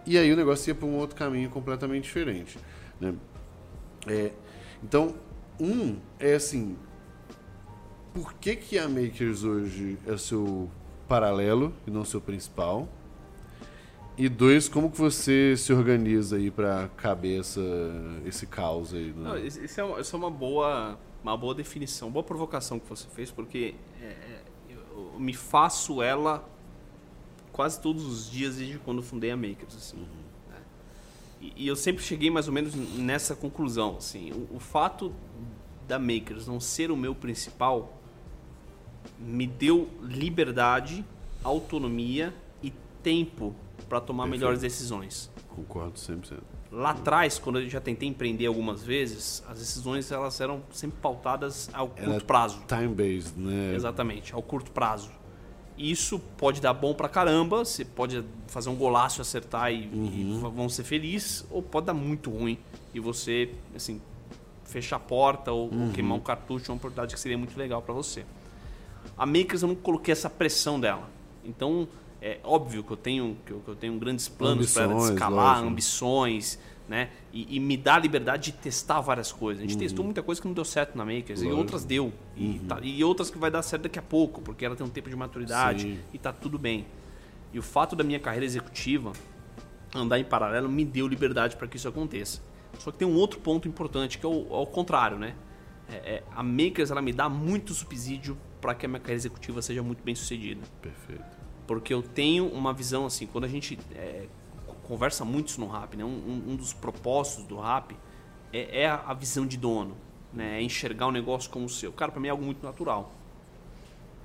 [0.07, 2.59] e aí o negócio ia para um outro caminho completamente diferente.
[3.01, 3.14] Né?
[4.07, 4.33] É,
[4.83, 5.14] então,
[5.61, 6.77] um é assim,
[8.12, 10.68] por que, que a Makers hoje é seu
[11.09, 12.88] paralelo e não seu principal?
[14.16, 17.61] E dois, como que você se organiza aí para caber essa,
[18.27, 19.07] esse caos aí?
[19.07, 19.14] Né?
[19.16, 23.09] Não, isso, é uma, isso é uma boa, uma boa definição, boa provocação que você
[23.09, 26.46] fez, porque é, é, eu me faço ela
[27.53, 29.77] quase todos os dias desde quando fundei a Makers.
[29.77, 30.07] Assim, uhum.
[30.51, 30.61] né?
[31.40, 33.96] e, e, eu sempre cheguei mais ou menos nessa conclusão.
[33.96, 35.14] Assim, o, o fato
[35.88, 37.98] da Makers não ser o meu principal
[39.18, 41.03] me deu liberdade,
[41.42, 42.72] autonomia e
[43.03, 43.55] tempo
[43.92, 44.40] para tomar Perfeito.
[44.40, 45.31] melhores decisões.
[45.48, 46.38] Concordo 100%.
[46.70, 51.68] Lá atrás, quando eu já tentei empreender algumas vezes, as decisões elas eram sempre pautadas
[51.74, 52.62] ao curto prazo.
[52.66, 53.74] Time-based, né?
[53.74, 55.11] Exatamente, ao curto prazo.
[55.76, 60.07] Isso pode dar bom pra caramba, você pode fazer um golaço, acertar e, uhum.
[60.07, 62.59] e vão ser felizes, ou pode dar muito ruim
[62.94, 64.00] e você, assim,
[64.64, 65.88] fechar a porta ou, uhum.
[65.88, 68.24] ou queimar um cartucho, uma oportunidade que seria muito legal para você.
[69.18, 71.11] A Makers eu não coloquei essa pressão dela.
[71.44, 71.88] Então,
[72.22, 75.68] é óbvio que eu tenho, que eu, que eu tenho grandes planos para escalar, lógico.
[75.68, 76.58] ambições,
[76.88, 77.11] né?
[77.32, 79.61] E, e, me dá a liberdade de testar várias coisas.
[79.61, 79.80] A gente uhum.
[79.80, 81.48] testou muita coisa que não deu certo na Makers lógico.
[81.50, 82.12] e outras deu.
[82.37, 82.66] E, uhum.
[82.68, 85.11] tá, e, outras que vai dar certo daqui a pouco, porque ela tem um tempo
[85.11, 85.98] de maturidade Sim.
[86.12, 86.87] e tá tudo bem.
[87.52, 89.12] E o fato da minha carreira executiva
[89.92, 92.40] andar em paralelo me deu liberdade para que isso aconteça.
[92.78, 95.35] Só que tem um outro ponto importante que é o, ao contrário, né?
[95.88, 99.61] É, é, a Makers ela me dá muito subsídio para que a minha carreira executiva
[99.61, 100.62] seja muito bem sucedida.
[100.80, 101.41] Perfeito.
[101.66, 104.27] Porque eu tenho uma visão assim, quando a gente é,
[104.83, 106.05] conversa muito isso no rap, né?
[106.05, 107.96] Um, um, dos propósitos do rap
[108.53, 109.96] é, é a visão de dono,
[110.33, 110.59] né?
[110.59, 111.92] É enxergar o negócio como o seu.
[111.92, 113.12] Cara, para mim é algo muito natural.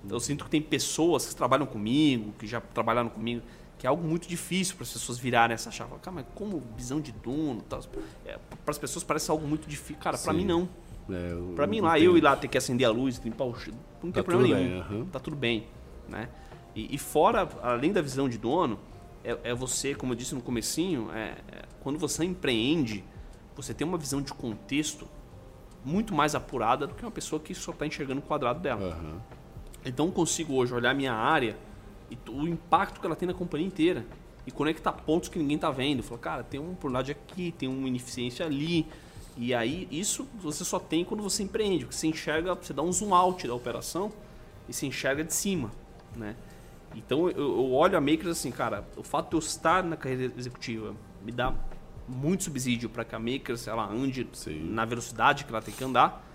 [0.10, 3.41] Eu sinto que tem pessoas que trabalham comigo, que já trabalharam comigo,
[3.78, 5.91] que é algo muito difícil para as pessoas virarem essa chave.
[6.02, 7.63] Cara, mas como visão de dono?
[8.26, 10.02] É, para as pessoas parece algo muito difícil.
[10.02, 10.67] Cara, para mim não.
[11.10, 14.12] É, para mim lá, eu ir lá ter que acender a luz, limpar o não
[14.12, 14.83] tem tá problema nenhum.
[14.83, 15.06] Bem, uhum.
[15.06, 15.65] Tá tudo bem,
[16.08, 16.29] né?
[16.78, 18.80] E, e, fora, além da visão de dono,
[19.23, 23.04] é, é você, como eu disse no comecinho, é, é, quando você empreende,
[23.56, 25.08] você tem uma visão de contexto
[25.84, 28.96] muito mais apurada do que uma pessoa que só está enxergando o quadrado dela.
[28.96, 29.19] Uhum.
[29.84, 31.58] Então eu consigo hoje olhar a minha área
[32.12, 34.06] e o impacto que ela tem na companhia inteira
[34.46, 36.04] e conectar pontos que ninguém está vendo.
[36.04, 38.86] Falar, cara, tem uma oportunidade aqui, tem uma ineficiência ali.
[39.36, 42.92] E aí isso você só tem quando você empreende, porque você enxerga, você dá um
[42.92, 44.12] zoom out da operação
[44.69, 45.71] e se enxerga de cima,
[46.15, 46.36] né?
[46.98, 50.33] Então eu, eu olho a Makers assim, cara, o fato de eu estar na carreira
[50.37, 51.54] executiva me dá
[52.08, 54.69] muito subsídio para que a Makers ela ande Sim.
[54.71, 56.25] na velocidade que ela tem que andar.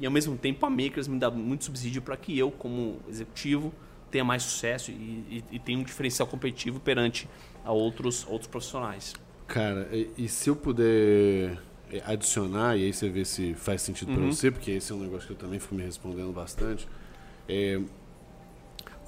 [0.00, 3.72] E ao mesmo tempo a Makers me dá muito subsídio para que eu, como executivo,
[4.10, 7.28] tenha mais sucesso e, e, e tenha um diferencial competitivo perante
[7.64, 9.14] a outros, outros profissionais.
[9.46, 11.58] Cara, e, e se eu puder
[11.90, 14.32] é, adicionar, e aí você vê se faz sentido para Uhum.
[14.32, 16.88] você, porque esse é um negócio que eu também fico me respondendo bastante.
[17.48, 17.80] É,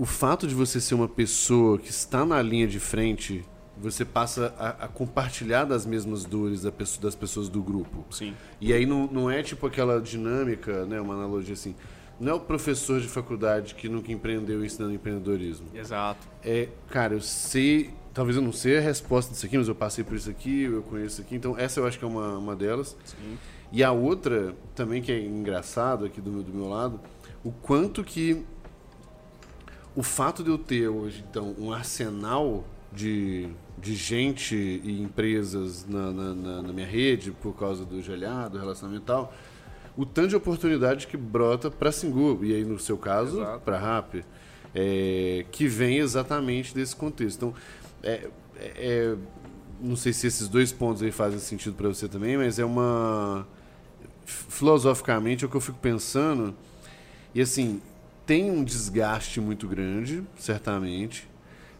[0.00, 3.44] o fato de você ser uma pessoa que está na linha de frente,
[3.76, 8.06] você passa a, a compartilhar das mesmas dores da pessoa- das pessoas do grupo.
[8.10, 8.32] Sim.
[8.58, 11.74] E aí não, não é tipo aquela dinâmica, né, uma analogia assim.
[12.18, 15.66] Não é o professor de faculdade que nunca empreendeu ensinando empreendedorismo.
[15.74, 16.26] Exato.
[16.42, 20.02] É, cara, eu sei, talvez eu não sei a resposta disso aqui, mas eu passei
[20.02, 21.34] por isso aqui, eu conheço isso aqui.
[21.36, 22.96] Então, essa eu acho que é uma, uma delas.
[23.04, 23.36] Sim.
[23.70, 26.98] E a outra, também que é engraçado aqui do meu, do meu lado,
[27.44, 28.42] o quanto que
[29.96, 36.10] o fato de eu ter hoje, então, um arsenal de, de gente e empresas na,
[36.12, 39.32] na, na- na minha rede, por causa do gelhado, do relacionamento e tal,
[39.96, 44.16] o tanto de oportunidade que brota para Singu, e aí no seu caso, para RAP,
[44.74, 47.36] é, que vem exatamente desse contexto.
[47.36, 47.54] Então,
[48.02, 49.16] é, é- é-
[49.80, 53.46] não sei se esses dois pontos aí fazem sentido para você também, mas é uma.
[54.24, 56.54] Filosoficamente, é o que eu fico pensando.
[57.34, 57.80] E assim,
[58.30, 61.28] tem um desgaste muito grande, certamente.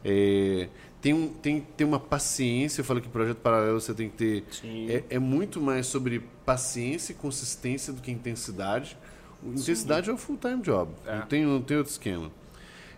[0.04, 0.68] É,
[1.00, 4.44] tem, um, tem, tem uma paciência, eu falo que projeto paralelo você tem que ter.
[4.50, 4.90] Sim.
[4.90, 8.98] É, é muito mais sobre paciência e consistência do que intensidade.
[9.46, 10.90] Intensidade é o full-time job.
[11.06, 11.18] É.
[11.20, 12.32] Não, tem, não tem outro esquema.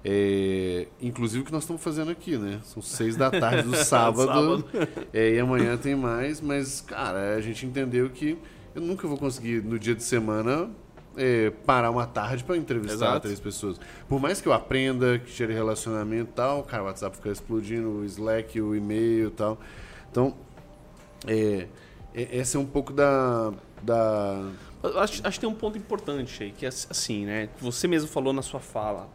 [0.03, 2.59] É, inclusive o que nós estamos fazendo aqui, né?
[2.65, 4.29] São seis da tarde do sábado.
[4.29, 4.65] Sábado.
[5.13, 8.39] É, e amanhã tem mais, mas, cara, a gente entendeu que
[8.75, 10.71] eu nunca vou conseguir, no dia de semana,
[11.17, 13.21] é, parar uma tarde para entrevistar Exato.
[13.21, 13.79] três pessoas.
[14.09, 17.89] Por mais que eu aprenda, que gere relacionamento e tal, cara, o WhatsApp fica explodindo,
[17.89, 19.59] o Slack, o e-mail e tal.
[20.11, 20.35] Então,
[21.27, 21.67] é,
[22.15, 23.53] é- essa é um pouco da.
[23.83, 24.51] da
[24.97, 27.49] Acho, acho que tem um ponto importante aí, que é assim, né?
[27.61, 29.09] Você mesmo falou na sua fala.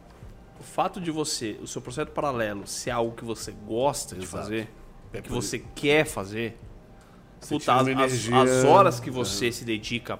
[0.59, 4.43] O fato de você, o seu projeto paralelo, ser algo que você gosta de Exato.
[4.43, 4.69] fazer,
[5.13, 6.57] É que você quer fazer,
[7.47, 10.17] puta, as, as- horas que você se dedica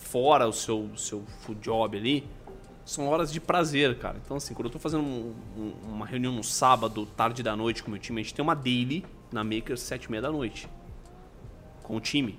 [0.00, 2.24] fora o seu, seu full job ali,
[2.84, 4.20] são horas de prazer, cara.
[4.24, 7.82] Então, assim, quando eu tô fazendo um- um- uma reunião no sábado, tarde da noite
[7.82, 10.30] com o meu time, a gente tem uma daily na Maker, sete e meia da
[10.32, 10.68] noite.
[11.82, 12.38] Com o time.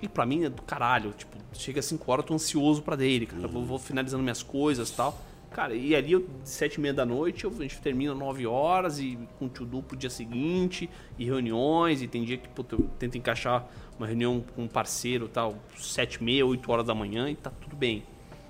[0.00, 1.12] E pra mim é do caralho.
[1.12, 3.42] Tipo, chega às 5 horas, eu tô ansioso pra daily, cara.
[3.42, 5.18] Eu Vou, vou finalizando minhas coisas e tal.
[5.50, 9.00] Cara, e ali, eu, 7 e meia da noite, eu- a gente termina 9 horas
[9.00, 13.16] e com to-do pro dia seguinte, e reuniões, e tem dia que puta, eu tento
[13.16, 13.66] encaixar
[13.98, 17.50] uma reunião com um parceiro tal, 7 e meia, 8 horas da manhã, e tá
[17.50, 18.02] tudo bem,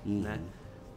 [0.05, 0.39] né?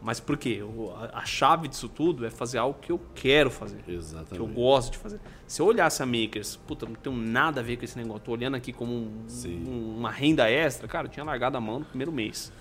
[0.04, 0.56] Mas por quê?
[0.60, 3.98] Eu- a, a chave disso tudo é fazer algo que eu quero fazer que eu
[3.98, 4.52] Exatamente.
[4.52, 5.20] gosto de fazer.
[5.46, 8.32] Se eu olhasse a Makers, puta, não tenho nada a ver com esse negócio, tô
[8.32, 11.84] olhando aqui como um- um- uma renda extra, cara, eu tinha largado a mão no
[11.84, 12.52] primeiro mês.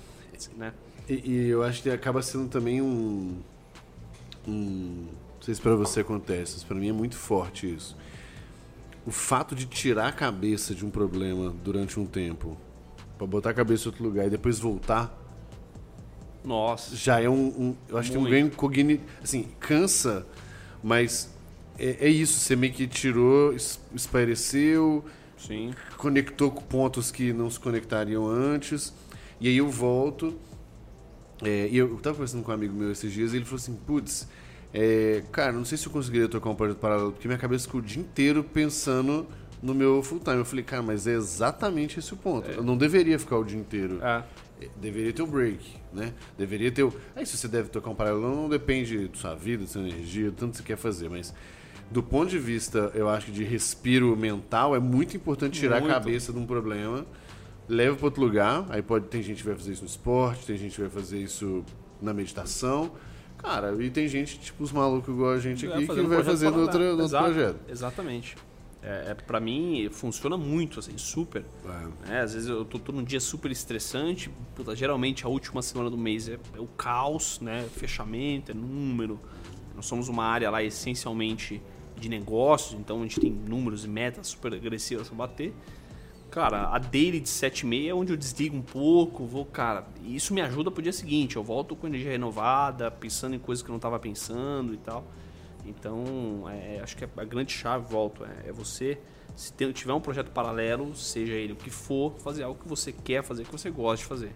[0.55, 0.71] né?
[1.09, 3.39] E, e eu acho que acaba sendo também um.
[4.47, 7.97] um não sei se pra você acontece, mas pra mim é muito forte isso.
[9.05, 12.55] O fato de tirar a cabeça de um problema durante um tempo,
[13.17, 15.17] pra botar a cabeça em outro lugar e depois voltar,
[16.43, 17.47] Nossa, já é um.
[17.47, 18.31] um- eu acho que tem um Muito.
[18.31, 19.07] ganho cognitivo.
[19.23, 20.25] Assim, cansa,
[20.83, 21.29] mas
[21.77, 22.39] é, é isso.
[22.39, 25.05] Você meio que tirou, es- espaireceu,
[25.37, 25.71] sim.
[25.97, 28.91] conectou com pontos que não se conectariam antes.
[29.39, 30.35] E aí eu volto.
[31.43, 33.73] é, e eu tava conversando com um amigo meu esses dias e ele falou assim:
[33.75, 34.27] Putz,
[34.73, 37.81] é, cara, não sei se eu conseguiria tocar um projeto paralelo, porque minha cabeça ficou
[37.81, 39.27] o dia inteiro pensando
[39.61, 40.37] no meu full time.
[40.37, 42.49] Eu falei, cara, mas é exatamente esse o ponto.
[42.49, 43.99] Eu não deveria ficar o dia inteiro.
[44.01, 44.23] É.
[44.61, 45.59] É, Deveria ter o break,
[45.91, 46.13] né?
[46.37, 46.93] Deveria ter o.
[47.15, 50.29] Aí se você deve tocar um paralelo, não depende da sua vida, da sua energia,
[50.29, 51.33] do tanto que você quer fazer, mas
[51.89, 55.91] do ponto de vista, eu acho que de respiro mental, é muito importante tirar Muito.
[55.91, 57.05] a cabeça de um problema,
[57.67, 58.65] leva para outro lugar.
[58.69, 61.17] Aí pode tem gente que vai fazer isso no esporte, tem gente que vai fazer
[61.17, 61.65] isso
[62.01, 62.91] na meditação.
[63.41, 67.01] Cara, e tem gente, tipo os malucos igual a gente aqui, que vai fazendo paralelo.
[67.01, 67.59] outro, projeto.
[67.67, 68.37] Exatamente.
[68.83, 71.45] É, é, pra mim, funciona muito, assim, super.
[72.07, 72.15] É.
[72.15, 75.89] É, às vezes eu tô, tô num dia super estressante, puta, geralmente a última semana
[75.89, 77.67] do mês é, é o caos, né?
[77.75, 79.19] Fechamento, é número.
[79.75, 81.61] Nós somos uma área lá essencialmente
[81.95, 85.53] de negócios, então a gente tem números e metas super agressivas pra bater.
[86.31, 89.85] Cara, a daily de 7 e meia é onde eu desligo um pouco, vou, cara,
[90.05, 91.35] isso me ajuda pro dia seguinte.
[91.35, 95.03] Eu volto com energia renovada, pensando em coisas que eu não tava pensando e tal.
[95.65, 98.97] Então, é, acho que a grande chave, volto, é, é você,
[99.35, 102.93] se tem- tiver um projeto paralelo, seja ele o que for, fazer algo que você
[102.93, 104.31] quer fazer, que você gosta de fazer.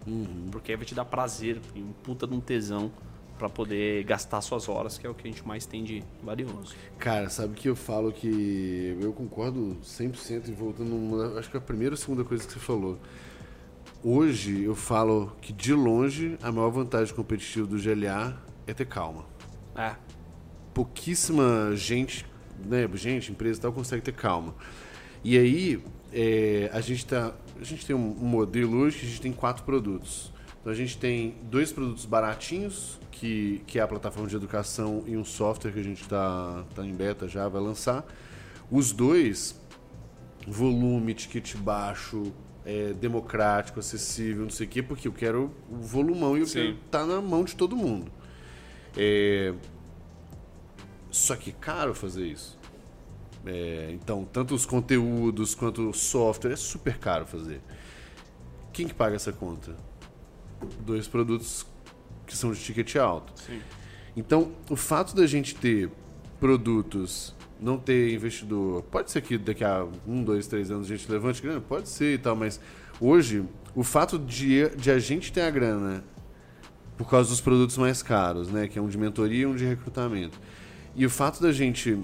[0.52, 2.92] Porque aí vai te dar prazer um puta de um tesão
[3.38, 6.74] para poder gastar suas horas, que é o que a gente mais tem de valioso.
[6.98, 11.94] Cara, sabe que eu falo que eu concordo 100% e voltando, acho que a primeira
[11.94, 12.98] ou segunda coisa que você falou.
[14.02, 19.24] Hoje eu falo que de longe a maior vantagem competitiva do GLA é ter calma.
[19.74, 19.94] É.
[20.72, 22.26] Pouquíssima gente,
[22.64, 24.54] né, gente, empresa e tal consegue ter calma.
[25.24, 25.82] E aí
[26.12, 29.64] é, a gente tá, a gente tem um modelo hoje que a gente tem quatro
[29.64, 30.32] produtos.
[30.60, 35.16] Então a gente tem dois produtos baratinhos, que, que é a plataforma de educação e
[35.16, 38.04] um software que a gente está tá em beta já, vai lançar.
[38.70, 39.58] Os dois,
[40.46, 42.32] volume, ticket baixo,
[42.64, 46.52] é, democrático, acessível, não sei o quê, porque eu quero o volumão e eu Sim.
[46.52, 48.12] quero estar tá na mão de todo mundo.
[48.94, 49.54] É,
[51.10, 52.58] só que é caro fazer isso.
[53.46, 57.62] É, então, tanto os conteúdos quanto o software é super caro fazer.
[58.74, 59.74] Quem que paga essa conta?
[60.80, 61.64] Dois produtos
[62.26, 63.32] que são de ticket alto.
[63.40, 63.60] Sim.
[64.16, 65.90] Então, o fato da gente ter
[66.40, 71.10] produtos, não ter investidor, pode ser que daqui a um, dois, três anos a gente
[71.10, 72.60] levante grana, pode ser e tal, mas
[73.00, 76.04] hoje, o fato de, de a gente ter a grana
[76.96, 79.66] por causa dos produtos mais caros, né, que é um de mentoria e um de
[79.66, 80.38] recrutamento,
[80.94, 81.98] e o fato da gente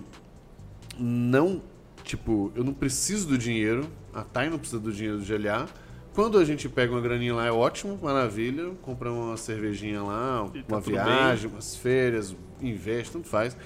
[0.99, 1.63] não,
[2.05, 5.67] tipo, eu não preciso do dinheiro, a Thay não precisa do dinheiro do GLA.
[6.15, 10.63] Quando a gente pega uma graninha lá é ótimo, maravilha, compra uma cervejinha lá, tá
[10.69, 13.57] uma viagem, umas férias, investe, tanto faz.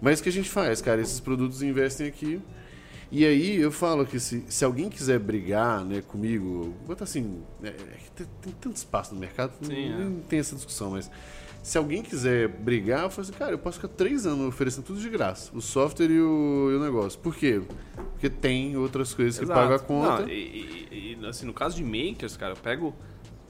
[0.00, 1.00] Mas o que a gente faz, cara?
[1.00, 2.40] Esses produtos investem aqui.
[3.12, 7.68] E aí eu falo que se, se alguém quiser brigar né, comigo, botar assim, é,
[7.68, 7.72] é
[8.16, 10.04] tem, tem tanto espaço no mercado, Sim, não, é.
[10.04, 11.10] nem tem essa discussão, mas
[11.62, 15.00] se alguém quiser brigar, eu falo assim, cara, eu posso ficar três anos oferecendo tudo
[15.00, 17.18] de graça, o software e o, e o negócio.
[17.20, 17.62] Por quê?
[18.12, 19.60] Porque tem outras coisas que Exato.
[19.60, 20.22] pagam a conta.
[20.22, 22.94] Não, e, e- assim, no caso de makers, cara, eu pego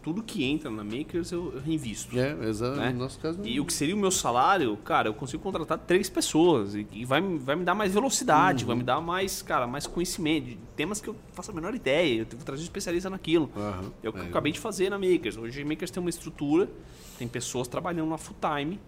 [0.03, 2.19] tudo que entra na makers, eu, eu reinvisto.
[2.19, 2.77] É, exato.
[2.77, 2.91] né?
[2.91, 6.11] No nosso caso, E o que seria o meu salário, cara, eu consigo contratar três
[6.11, 8.69] pessoas e, e vai, me- vai me dar mais velocidade, Uhum.
[8.69, 12.19] vai me dar mais, cara, mais conhecimento de temas que eu faço a menor ideia,
[12.21, 13.49] eu tenho que trazer um especialista naquilo.
[13.57, 14.27] Aham, É o que eu é.
[14.27, 15.37] acabei de fazer na Makers.
[15.37, 16.69] Hoje a Makers tem uma estrutura,
[17.23, 18.81] tem pessoas trabalhando lá full time.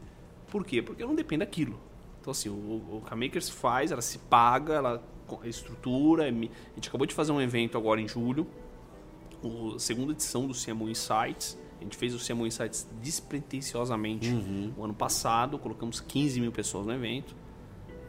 [0.50, 0.82] Por quê?
[0.82, 1.78] Porque não dependo daquilo.
[2.20, 5.02] Então, assim, o, o que a Makers faz, ela se paga, ela
[5.44, 6.26] estrutura.
[6.26, 8.46] é A gente acabou de fazer um evento agora em julho,
[9.74, 11.58] a segunda edição do CMO Insights.
[11.78, 14.32] A gente fez o CMO Insights despretensiosamente
[14.76, 17.36] o ano passado, colocamos 15 mil pessoas no evento.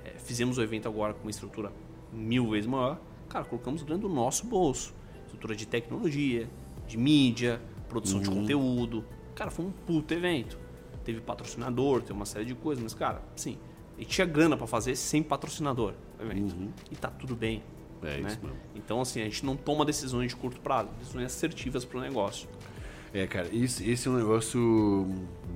[0.03, 1.71] É, fizemos o evento agora com uma estrutura
[2.11, 2.99] mil vezes maior.
[3.27, 4.93] Cara, colocamos grana do nosso bolso.
[5.25, 6.49] Estrutura de tecnologia,
[6.87, 9.03] de mídia, produção de conteúdo.
[9.35, 10.57] Cara, foi um puto evento.
[11.03, 13.57] Teve patrocinador, teve uma série de coisas, mas, cara, sim.
[13.97, 16.55] E tinha grana pra fazer sem patrocinador o evento.
[16.91, 17.61] E tá tudo bem.
[18.01, 18.29] É né?
[18.29, 18.57] isso mesmo.
[18.75, 22.47] Então, assim, a gente não toma decisões de curto prazo, decisões assertivas pro negócio.
[23.13, 25.07] É, cara, esse, esse é um negócio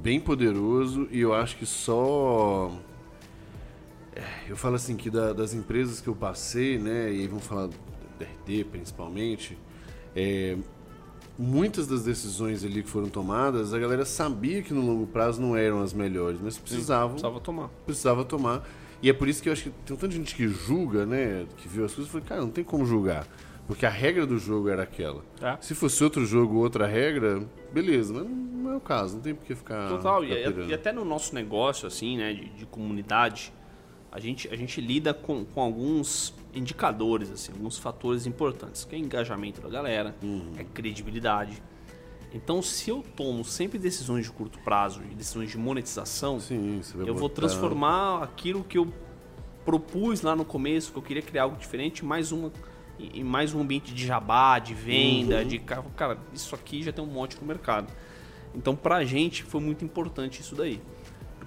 [0.02, 2.72] bem poderoso e eu acho que só.
[4.16, 7.46] É, eu falo assim que da- das empresas que eu passei, né, e aí vamos
[7.46, 9.58] falar da RD principalmente,
[10.16, 10.58] é,
[11.40, 15.56] muitas das decisões ali que foram tomadas, a galera sabia que no longo prazo não
[15.56, 17.70] eram as melhores, mas precisavam, Precisava tomar.
[17.86, 18.70] precisava tomar.
[19.02, 21.70] E é por isso que eu acho que tem tanta gente que julga, né, que
[21.70, 23.26] viu as coisas e falou, cara, não tem como julgar.
[23.66, 25.24] Porque a regra do jogo era aquela.
[25.42, 25.56] É.
[25.62, 29.46] Se fosse outro jogo, outra regra, beleza, mas não é o caso, não tem por
[29.46, 29.88] que ficar.
[29.88, 30.70] Total, e, pirando.
[30.70, 33.54] e até no nosso negócio, assim, né, de, de comunidade,
[34.12, 39.00] a gente, a gente lida com, com alguns indicadores, assim, alguns fatores importantes, que é
[39.00, 40.54] engajamento da galera, Uhum.
[40.58, 41.62] é credibilidade.
[42.34, 47.14] Então, se eu tomo sempre decisões de curto prazo e decisões de monetização, Sim, eu
[47.16, 48.92] vou transformar aquilo que eu
[49.66, 52.52] propus lá no começo, que eu queria criar algo diferente, mais uma
[53.00, 57.02] em mais um ambiente de jabá, de venda, de ca- cara, isso aqui já tem
[57.04, 57.88] um monte no mercado.
[58.54, 60.82] Então, pra gente foi muito importante isso daí.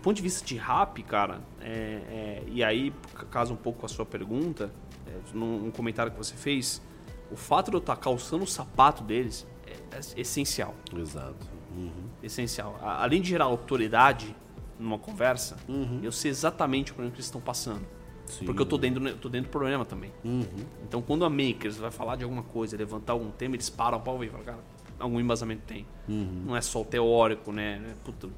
[0.02, 2.92] Ponto de vista de rap, cara, é, é, e aí
[3.30, 4.70] casa um pouco com a sua pergunta,
[5.06, 6.82] é, num, num comentário que você fez,
[7.30, 11.46] o fato de eu estar calçando o sapato deles é, é essencial Exato.
[11.76, 11.90] Uhum.
[12.22, 12.78] essencial.
[12.82, 14.34] A- Além de gerar autoridade
[14.78, 16.00] numa conversa, Uhum.
[16.02, 17.86] eu sei exatamente por onde eles estão passando.
[18.26, 18.44] Sim.
[18.44, 20.10] Porque eu tô dentro, eu tô dentro do problema também.
[20.24, 20.44] Uhum.
[20.82, 24.12] Então, quando a Makers vai falar de alguma coisa, levantar algum tema, eles param para
[24.12, 24.58] ouvir e falam, cara,
[24.98, 25.86] algum embasamento tem.
[26.08, 26.42] Uhum.
[26.46, 27.80] Não é só o teórico, né?
[27.90, 28.28] É, puta,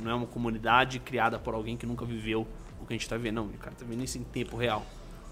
[0.00, 2.46] não é uma comunidade criada por alguém que nunca viveu
[2.80, 3.36] o que a gente tá vendo.
[3.36, 4.84] Não, o cara tá vendo isso em tempo real.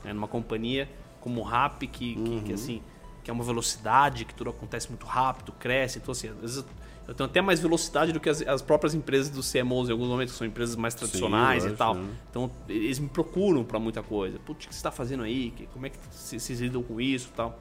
[0.04, 0.12] Né?
[0.12, 0.88] Numa companhia
[1.20, 2.82] como o Rap, que, que, que, assim,
[3.22, 5.98] que é uma velocidade, que tudo acontece muito rápido, cresce.
[5.98, 6.64] Então, assim, às vezes eu-
[7.08, 10.08] eu tenho até mais velocidade do que as, as próprias empresas do CMOs em alguns
[10.08, 11.94] momentos, que são empresas mais tradicionais e lógico, tal.
[11.94, 12.08] né?
[12.30, 14.38] Então, eles me procuram para muita coisa.
[14.38, 15.52] Putz, o que você está fazendo aí?
[15.72, 17.58] Como é que vocês lidam com isso e tal?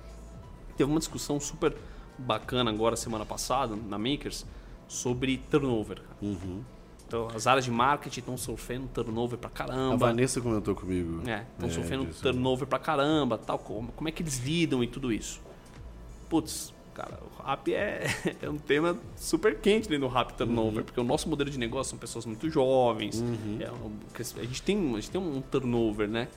[0.78, 1.74] Teve uma discussão super
[2.18, 4.45] bacana agora, semana passada, na Makers,
[4.88, 6.01] sobre turnover.
[6.01, 6.18] cara.
[7.14, 9.93] Então, as áreas de marketing estão sofrendo turnover pra caramba.
[9.93, 11.22] A Vanessa comentou comigo.
[11.30, 12.24] É, estão é, sofrendo disso.
[12.24, 13.59] turnover pra caramba, tal.
[13.59, 15.39] Como, como é que eles lidam e tudo isso?
[16.28, 18.07] Putz, cara, o rap é,
[18.41, 20.84] é um tema super quente dentro do rap turnover, Uhum.
[20.86, 23.22] porque o nosso modelo de negócio são pessoas muito jovens.
[23.22, 23.59] Uhum.
[23.59, 23.66] é
[24.41, 26.28] a, gente tem, a gente tem um turnover, né?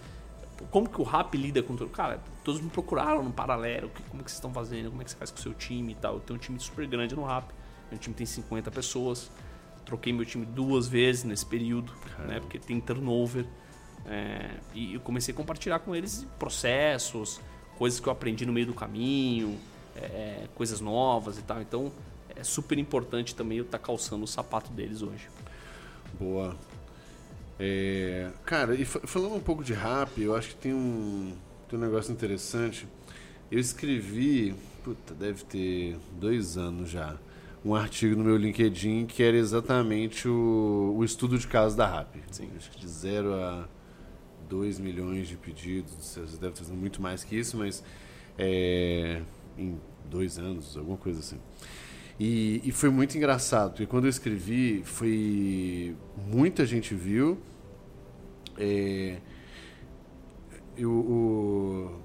[0.70, 1.88] Como que o rap lida com tudo?
[1.88, 5.16] Cara, todos me procuraram no paralelo, como que vocês estão fazendo, como é que você
[5.16, 6.14] faz com o seu time e tal.
[6.16, 7.46] Eu tenho um time super grande no rap,
[7.90, 9.30] meu time tem 50 pessoas.
[9.87, 11.93] Troquei meu time duas vezes nesse período,
[12.26, 12.41] né?
[12.41, 13.47] Porque tem turnover.
[14.05, 17.41] É, e eu comecei a compartilhar com eles processos,
[17.78, 19.59] coisas que eu aprendi no meio do caminho,
[19.97, 21.62] é, coisas novas e tal.
[21.62, 21.93] Então
[22.34, 25.28] é super importante também eu estar calçando o sapato deles hoje.
[26.18, 26.57] Boa.
[27.59, 31.34] É, cara, e fa- falando um pouco de rap, eu acho que tem um,
[31.68, 32.87] tem um negócio interessante.
[33.51, 37.16] Eu escrevi, puta, deve ter dois anos já,
[37.66, 42.18] um artigo no meu LinkedIn que era exatamente o, o estudo de caso da rap.
[42.30, 42.48] Sim.
[42.56, 43.68] Acho que de zero a
[44.48, 47.82] 2 milhões de pedidos, você deve estar fazendo muito mais que isso, mas
[48.38, 49.20] é,
[49.58, 51.38] em dois anos, alguma coisa assim.
[52.18, 55.94] E, e foi muito engraçado, porque quando eu escrevi, foi.
[56.28, 57.38] Muita gente viu.
[58.56, 59.18] É,
[60.78, 62.00] eu, o-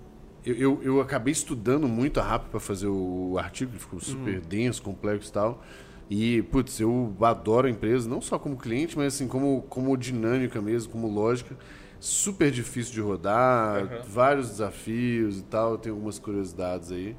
[0.45, 4.41] eu, eu, eu acabei estudando muito a rap para fazer o artigo, que ficou super
[4.41, 5.63] denso, complexo e tal.
[6.09, 10.61] E, putz, eu adoro a empresa, não só como cliente, mas assim, como, como dinâmica
[10.61, 11.55] mesmo, como lógica.
[11.99, 14.01] Super difícil de rodar, Aham.
[14.07, 15.77] vários desafios e tal.
[15.77, 17.15] Tem algumas curiosidades aí.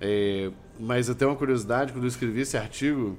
[0.00, 3.16] É, mas até uma curiosidade, quando eu escrevi esse artigo,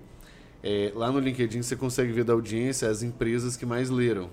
[0.62, 4.30] é, lá no LinkedIn você consegue ver da audiência as empresas que mais leram.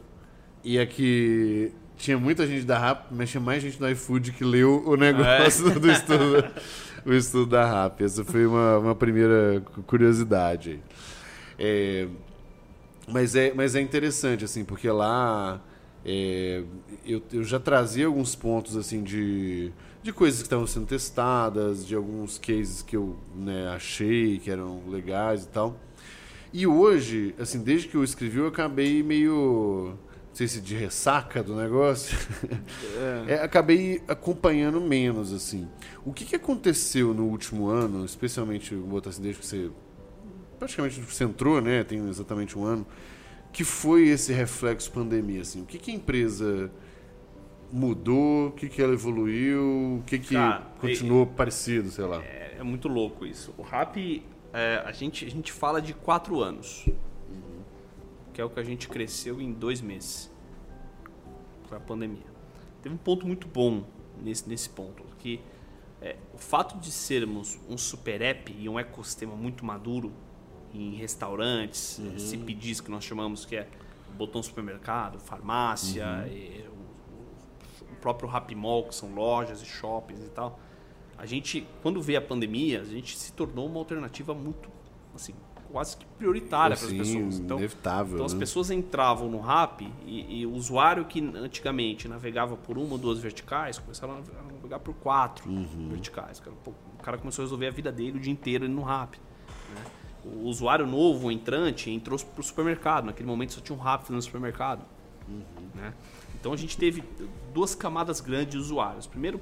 [0.65, 4.83] E aqui tinha muita gente da RAP, mas tinha mais gente do iFood que leu
[4.87, 6.45] o negócio do estudo,
[7.05, 8.01] o estudo da RAP.
[8.03, 10.81] Essa foi uma, uma primeira curiosidade.
[11.59, 12.07] É,
[13.09, 15.61] mas, é, mas é interessante, assim, porque lá
[16.05, 16.63] é,
[17.05, 19.73] eu, eu já trazia alguns pontos assim de,
[20.03, 24.83] de coisas que estavam sendo testadas, de alguns cases que eu né, achei que eram
[24.89, 25.77] legais e tal.
[26.53, 29.99] E hoje, assim, desde que eu escrevi, eu acabei meio.
[30.39, 32.17] Não sei se de ressaca do negócio.
[33.27, 35.69] É, acabei acompanhando menos, assim.
[36.05, 39.71] O que, que aconteceu no último ano, especialmente, vou botar assim, desde que você.
[40.59, 41.83] Praticamente você entrou, né?
[41.85, 42.87] Tem exatamente um ano.
[43.53, 45.63] Que foi esse reflexo pandemia, assim?
[45.63, 46.71] O que, que a empresa
[47.73, 48.49] mudou?
[48.49, 49.99] O que, que ela evoluiu?
[50.01, 50.35] O que, que
[50.81, 52.23] continuou parecido, sei lá?
[52.23, 53.55] É, é muito louco isso.
[53.57, 54.23] O rap,
[54.53, 56.87] é, a, gente, a gente fala de quatro anos,
[58.39, 60.31] que é o que a gente cresceu em dois meses.
[61.65, 62.23] Foi a pandemia.
[62.81, 63.83] Teve um ponto muito bom
[64.23, 65.41] nesse, nesse ponto, que
[66.01, 70.13] é, o fato de sermos um super app e um ecossistema muito maduro
[70.73, 73.67] em restaurantes, CPDs que nós chamamos, que é
[74.17, 80.23] botão supermercado, farmácia, e o, o- o próprio Happy Mall, que são lojas e shoppings
[80.25, 80.61] e tal.
[81.17, 84.71] A gente, quando veio a pandemia, a gente se tornou uma alternativa muito,
[85.13, 85.35] assim,
[85.71, 87.39] quase que prioritária para as pessoas.
[87.39, 88.15] Então, inevitável.
[88.15, 88.39] então as né?
[88.41, 93.19] pessoas entravam no RAP e, e o usuário que antigamente navegava por uma ou duas
[93.19, 95.89] verticais começaram a navegar por quatro Uhum.
[95.91, 96.43] verticais.
[96.67, 99.15] O cara começou a resolver a vida dele o dia inteiro no RAP.
[99.75, 99.85] né?
[100.25, 103.05] O usuário novo, o entrante, entrou para o supermercado.
[103.07, 104.85] Naquele momento só tinha um RAP no supermercado.
[105.29, 105.43] Uhum.
[105.75, 105.93] né?
[106.41, 107.03] Então a gente teve
[107.53, 109.07] duas camadas grandes de usuários.
[109.07, 109.41] Primeiro,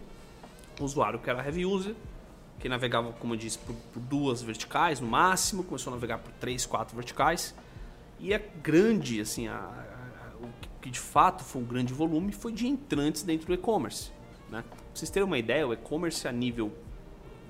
[0.81, 1.95] o usuário que era heavy user,
[2.59, 6.33] que navegava, como eu disse, por, por duas verticais no máximo, começou a navegar por
[6.35, 7.55] três, quatro verticais.
[8.19, 10.49] E a grande, assim, a- a- o
[10.81, 14.11] que- de fato foi um grande volume foi de entrantes dentro do e-commerce.
[14.51, 14.63] Né?
[14.69, 16.73] Pra vocês terem uma ideia, o e-commerce a nível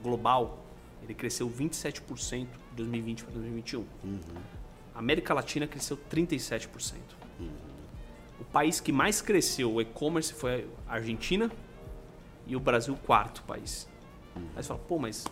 [0.03, 0.65] global,
[1.03, 3.85] ele cresceu 27% de 2020 para 2021.
[4.95, 7.17] A América Latina cresceu 37%.
[8.41, 11.51] O país que mais cresceu o e-commerce foi a Argentina
[12.47, 13.89] e o Brasil quarto país.
[14.55, 15.27] Aí você fala, pô, mas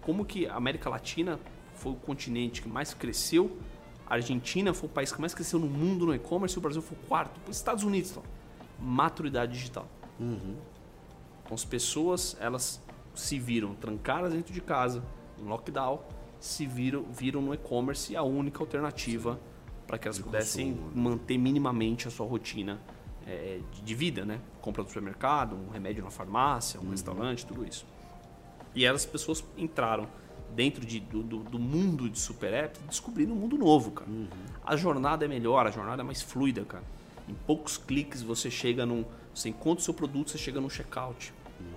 [0.00, 1.38] como que a América Latina
[1.74, 3.58] foi o continente que mais cresceu,
[4.06, 6.82] a Argentina foi o país que mais cresceu no mundo no e-commerce e o Brasil
[6.82, 7.40] foi o quarto?
[7.48, 8.22] Os Estados Unidos, então.
[8.78, 9.86] Maturidade digital.
[11.44, 12.82] Então as pessoas, elas
[13.14, 15.02] se viram trancadas dentro de casa,
[15.38, 16.00] em lockdown,
[16.38, 19.38] se viram, viram no e-commerce a única alternativa
[19.86, 22.80] para que elas pudessem manter minimamente a sua rotina
[23.26, 24.40] é, de, de vida, né?
[24.60, 27.84] Compra do supermercado, um remédio na farmácia, um restaurante, tudo isso.
[28.74, 30.08] E elas pessoas entraram
[30.54, 34.10] dentro de, do, do, do mundo de super apps descobrindo um mundo novo, cara.
[34.64, 36.84] A jornada é melhor, a jornada é mais fluida, cara.
[37.28, 39.04] Em poucos cliques você chega num.
[39.34, 41.32] Você encontra o seu produto, você chega no checkout.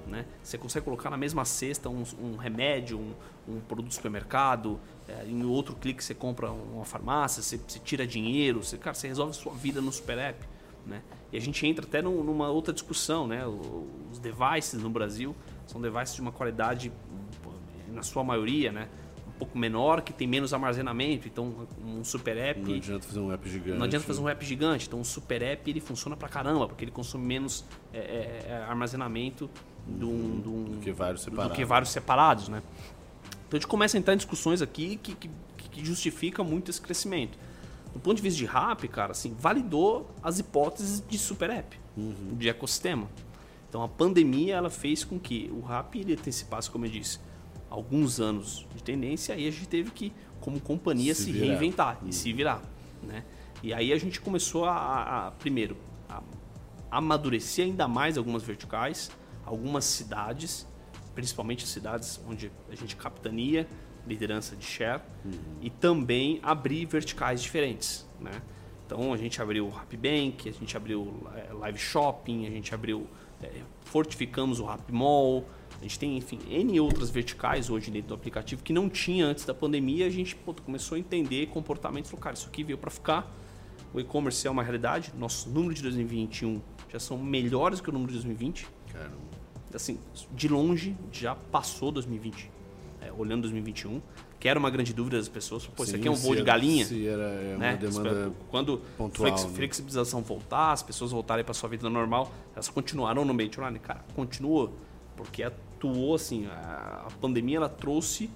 [0.07, 0.25] Né?
[0.41, 3.13] Você consegue colocar na mesma cesta um, um remédio, um,
[3.47, 8.07] um, produto de supermercado, é, em outro clique você compra uma farmácia, você, você tira
[8.07, 10.45] dinheiro, você, cara, você resolve a sua vida no Super App.
[10.85, 11.01] Né?
[11.31, 13.27] E a gente entra até num, numa outra discussão.
[13.27, 13.45] Né?
[13.45, 15.35] Os devices no Brasil
[15.67, 16.91] são devices de uma qualidade,
[17.89, 18.89] na sua maioria, né?
[19.35, 21.27] um pouco menor, que tem menos armazenamento.
[21.27, 22.59] Então, um super app.
[22.59, 23.77] Não adianta fazer um app gigante.
[23.77, 24.87] Não adianta fazer um app gigante.
[24.87, 28.55] Então, um super app ele funciona pra caramba, porque ele consome menos é, é, é
[28.69, 29.49] armazenamento
[29.87, 30.39] do, uhum.
[30.39, 31.51] do, do, que vários separados.
[31.51, 32.61] Do que vários separados, né?
[33.47, 36.81] Então, a gente começa a entrar em discussões aqui que, que, que justifica muito esse
[36.81, 37.37] crescimento.
[37.91, 42.35] Do ponto de vista de RAP, cara, assim, validou as hipóteses de super app, uhum.
[42.35, 43.07] de ecossistema.
[43.73, 47.19] Então, a pandemia ela fez com que o RAP ele antecipasse, como eu disse,
[47.71, 52.09] alguns anos de tendência, aí a gente teve que, como companhia, se, se reinventar uhum.
[52.09, 52.61] e se virar.
[53.01, 53.23] Né?
[53.63, 55.75] E aí a gente começou a, a primeiro,
[56.07, 56.21] a
[56.91, 59.09] amadurecer ainda mais algumas verticais,
[59.43, 60.67] algumas cidades,
[61.15, 63.67] principalmente cidades onde a gente capitania,
[64.05, 65.31] liderança de share, uhum.
[65.63, 68.07] e também abrir verticais diferentes.
[68.21, 68.39] Né?
[68.85, 72.75] Então a gente abriu o Happy Bank, a gente abriu é, Live Shopping, a gente
[72.75, 73.07] abriu,
[73.81, 75.45] fortificamos o Happy Mall,
[75.79, 79.43] a gente tem, enfim, N outras verticais hoje dentro do aplicativo que não tinha antes
[79.43, 80.07] da pandemia.
[80.07, 82.09] A gente pô, começou a entender comportamentos.
[82.21, 83.29] Cara, isso aqui veio para ficar.
[83.93, 85.13] O e-commerce é uma realidade.
[85.17, 88.65] Nossos números de 2021 já são melhores que o número de 2020.
[88.93, 89.17] Caramba.
[89.73, 89.99] Assim,
[90.31, 92.49] de longe, já passou 2020.
[93.01, 94.01] É, olhando 2021
[94.43, 95.65] que era uma grande dúvida das pessoas.
[95.67, 96.85] Pô, Sim, isso aqui é um voo de galinha.
[96.85, 97.77] Se era é uma né?
[97.77, 99.55] demanda Quando pontual, flex, né?
[99.55, 103.79] flexibilização voltar, as pessoas voltarem para sua vida normal, elas continuarão no ambiente online.
[103.79, 104.69] Cara, continua,
[105.15, 108.29] porque atuou assim, a, pandemia ela trouxe,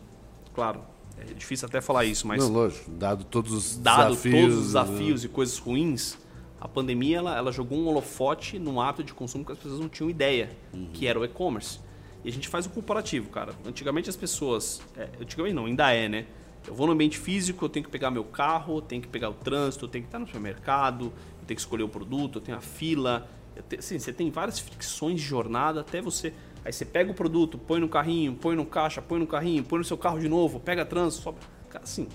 [0.56, 0.80] claro,
[1.20, 4.66] é difícil até falar isso, mas Não, lógico, dado todos os dado desafios, todos os
[4.68, 5.30] desafios né?
[5.30, 6.18] e coisas ruins,
[6.62, 9.90] a pandemia ela, ela jogou um holofote no ato de consumo que as pessoas não
[9.90, 10.88] tinham ideia, uhum.
[10.94, 11.86] que era o e-commerce.
[12.28, 13.54] E a gente faz um comparativo, cara.
[13.66, 16.26] Antigamente as pessoas, é, antigamente não, ainda é, né?
[16.68, 19.30] Eu vou no ambiente físico, eu tenho que pegar meu carro, eu tenho que pegar
[19.30, 22.42] o trânsito, eu tenho que estar no supermercado, eu tenho que escolher o produto, eu
[22.42, 23.30] tenho a fila.
[23.70, 26.34] Tenho, assim, você tem várias fricções de jornada até você
[26.66, 29.80] Aí você pega o produto, põe no carrinho, põe no caixa, põe no carrinho, põe
[29.80, 31.38] no seu carro de novo, pega trânsito, sobe.
[31.70, 32.10] Cara, assim,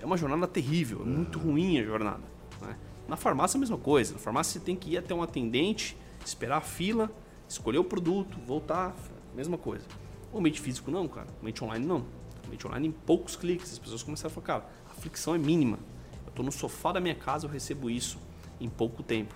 [0.00, 2.22] é uma jornada terrível, é muito ruim a jornada.
[2.62, 2.74] Né?
[3.06, 4.14] Na farmácia é a mesma coisa.
[4.14, 5.94] Na farmácia você tem que ir até um atendente,
[6.24, 7.12] esperar a fila,
[7.46, 8.96] escolher o produto, voltar,
[9.38, 9.84] mesma coisa.
[10.32, 11.28] O ambiente físico não, cara.
[11.36, 11.98] O ambiente online não.
[11.98, 13.72] O ambiente online em poucos cliques.
[13.72, 15.78] As pessoas começaram a falar, cara, a fricção é mínima.
[16.24, 18.18] Eu estou no sofá da minha casa, eu recebo isso
[18.60, 19.34] em pouco tempo.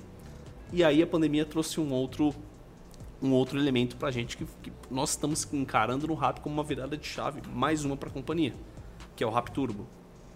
[0.72, 2.34] E aí a pandemia trouxe um outro
[3.20, 6.64] um outro elemento para a gente que, que, nós estamos encarando no Rap como uma
[6.64, 8.53] virada de chave, mais uma para a companhia,
[9.14, 9.86] que é o Rap Turbo.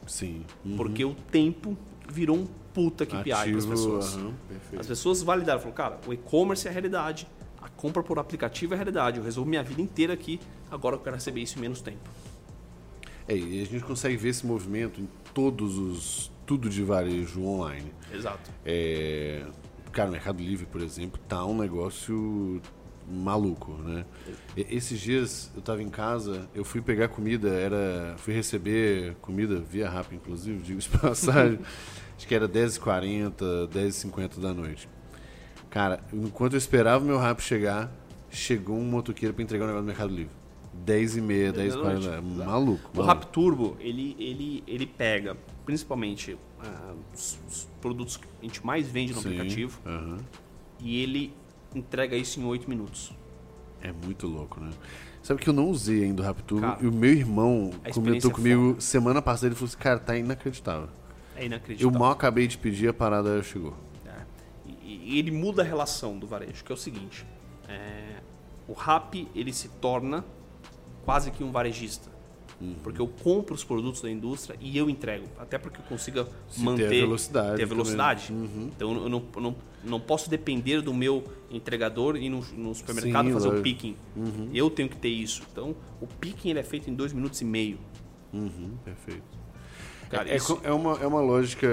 [0.06, 0.44] Sim.
[0.64, 0.76] Uhum.
[0.76, 1.76] Porque o tempo
[2.08, 4.14] virou um puta KPI para as pessoas.
[4.14, 4.34] Uhum,
[4.78, 7.26] as pessoas validaram, falaram, cara, o e-commerce é a realidade,
[7.66, 10.40] a compra por aplicativo é realidade, eu resolvo minha vida inteira aqui,
[10.70, 12.08] agora eu quero receber isso em menos tempo.
[13.26, 16.32] É, e a gente consegue ver esse movimento em todos os.
[16.46, 17.92] tudo de varejo online.
[18.12, 18.52] Exato.
[18.64, 19.44] É,
[19.92, 22.62] cara, o Mercado Livre, por exemplo, tá um negócio
[23.10, 24.04] maluco, né?
[24.56, 29.90] Esses dias eu tava em casa, eu fui pegar comida, era fui receber comida via
[29.90, 31.58] rap, inclusive, digo de passagem.
[32.16, 34.88] acho que era 10h40, 10h50 da noite.
[35.76, 37.92] Cara, enquanto eu esperava o meu rap chegar,
[38.30, 40.32] chegou um motoqueiro para entregar o um negócio no Mercado Livre.
[40.72, 42.90] 10 e meia, 10 e 40, maluco, maluco.
[42.94, 48.64] O Rap Turbo, ele, ele, ele pega principalmente uh, os, os, produtos que a gente
[48.64, 50.18] mais vende no Sim, aplicativo uh -huh.
[50.80, 51.34] e ele
[51.74, 53.12] entrega isso em 8 minutos.
[53.82, 54.70] É muito louco, né?
[55.22, 58.68] Sabe que eu não usei ainda o Rapturbo e o meu irmão comentou é comigo
[58.68, 58.80] foda.
[58.80, 60.88] semana passada, ele falou assim, cara, tá inacreditável.
[61.36, 61.94] É inacreditável.
[61.94, 63.76] Eu mal acabei de pedir, a parada chegou.
[64.86, 64.88] É.
[64.88, 67.26] E, ele muda a relação do varejo, que é o seguinte,
[67.68, 68.20] é,
[68.68, 70.24] o Rap, ele se torna
[71.04, 72.16] quase que um varejista.
[72.60, 72.74] Uhum.
[72.82, 75.26] Porque eu compro os produtos da indústria e eu entrego.
[75.38, 77.56] Até porque eu consiga Se manter ter a velocidade.
[77.56, 78.32] Ter a velocidade.
[78.32, 78.70] Uhum.
[78.74, 83.32] Então eu não, não, não posso depender do meu entregador e no, no supermercado Sim,
[83.32, 83.60] fazer lógico.
[83.60, 83.96] o picking.
[84.16, 84.50] Uhum.
[84.54, 85.42] Eu tenho que ter isso.
[85.52, 87.78] Então o picking ele é feito em dois minutos e meio.
[88.32, 88.72] Uhum.
[88.84, 89.36] Perfeito.
[90.08, 90.58] Cara, é, isso...
[90.62, 91.68] é, uma, é uma lógica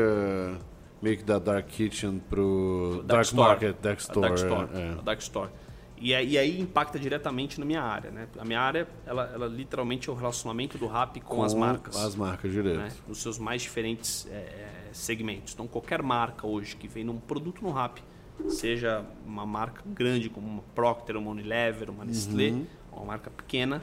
[1.03, 4.21] meio que da Dark Kitchen pro Dark, Dark Store, Market, Dark Store.
[4.21, 4.69] Dark Store.
[4.73, 5.01] É.
[5.03, 5.49] Dark Store.
[5.97, 8.09] E, e aí impacta diretamente na minha área.
[8.09, 8.27] Né?
[8.39, 11.95] A minha área, ela, ela literalmente é o relacionamento do RAP com, com as marcas.
[11.97, 12.77] as marcas direto.
[12.77, 12.91] Né?
[13.07, 15.53] Nos seus mais diferentes é, segmentos.
[15.53, 17.99] Então, qualquer marca hoje que vem num produto no RAP,
[18.47, 22.65] seja uma marca grande como uma Procter, uma Unilever, uma Nestlé, uhum.
[22.91, 23.81] uma marca pequena,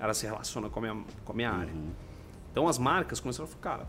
[0.00, 1.60] ela se relaciona com a minha, com a minha uhum.
[1.60, 1.72] área.
[2.50, 3.88] Então, as marcas começaram a falar, cara,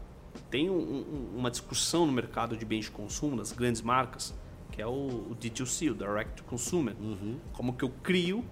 [0.50, 4.34] tem um, um, uma discussão no mercado de bens de consumo das grandes marcas
[4.74, 6.96] que é o, o D2C, o Direct to Consumer.
[7.00, 7.38] Uhum.
[7.54, 8.44] Como que eu crio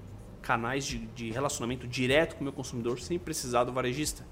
[0.42, 4.26] canais de, de relacionamento direto com o meu consumidor sem precisar do varejista.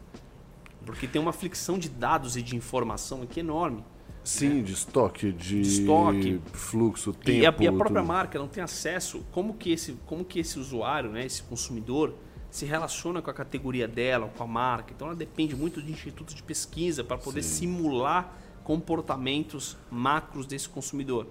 [0.86, 3.84] Porque tem uma flexão de dados e de informação aqui enorme.
[4.24, 6.42] Sim, de estoque, de, Estoque.
[6.54, 7.32] fluxo, tempo.
[7.32, 8.08] E a, e a própria tudo.
[8.08, 9.26] marca não tem acesso.
[9.32, 12.14] Como que esse, como que esse usuário, né, esse consumidor,
[12.52, 14.92] se relaciona com a categoria dela, com a marca.
[14.96, 17.68] Então ela depende muito de institutos de pesquisa para poder Sim.
[17.68, 18.34] simular
[18.64, 21.28] comportamentos macros desse consumidor.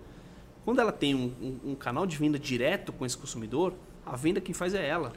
[0.64, 1.32] Quando ela tem um,
[1.64, 5.12] um- um canal de venda direto com esse consumidor, a venda quem faz é ela.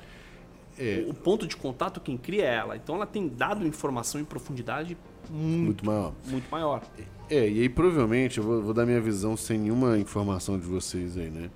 [0.79, 1.03] É.
[1.05, 2.75] O, o ponto de contato quem cria é ela.
[2.75, 4.97] Então ela tem dado informação em profundidade
[5.29, 6.13] muito, Muito maior.
[6.27, 6.81] muito maior.
[7.29, 11.15] É, e aí provavelmente, eu vou, vou dar minha visão sem nenhuma informação de vocês
[11.17, 11.49] aí, né?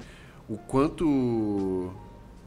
[0.47, 1.91] O quanto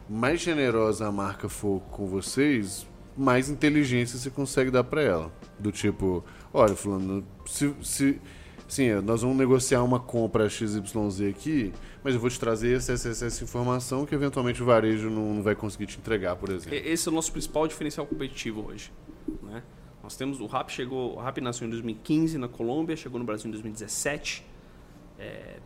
[0.09, 2.87] mais generosa a marca for com vocês,
[3.17, 5.33] mais inteligência você consegue dar pra ela.
[5.59, 8.21] Do tipo, olha, fulano, se, se
[8.67, 13.09] sim, nós vamos negociar uma compra XYZ aqui, mas eu vou te trazer essa, essa,
[13.09, 16.75] essa, informação que eventualmente o varejo não, não vai conseguir te entregar, por exemplo.
[16.75, 18.93] Esse é o nosso principal diferencial competitivo hoje.
[19.43, 19.63] Né?
[20.03, 23.49] Nós temos o Rap chegou, o Rap nasceu em 2015 na Colômbia, chegou no Brasil
[23.49, 24.47] em 2017.
[25.19, 25.59] É,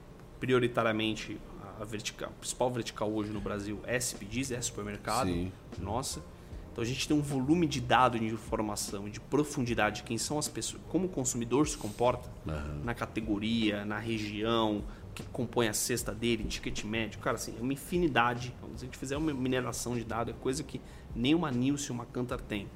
[0.43, 1.39] prioritariamente
[1.83, 5.27] a vertical, a principal vertical hoje no Brasil é CPGs, é supermercado.
[5.27, 5.53] Sim.
[5.79, 6.23] Nossa.
[6.71, 10.39] Então a gente tem um volume de dado de informação, de profundidade de quem são
[10.39, 12.81] as pessoas, como o consumidor se comporta Aham.
[12.83, 17.21] na categoria, na região, o que compõe a cesta dele, ticket médio.
[17.21, 18.55] Cara, assim, é uma infinidade.
[18.57, 20.81] Então, se a gente fizer uma mineração de dados, é coisa que
[21.15, 22.69] nem uma Nielsen, uma Kantar tem.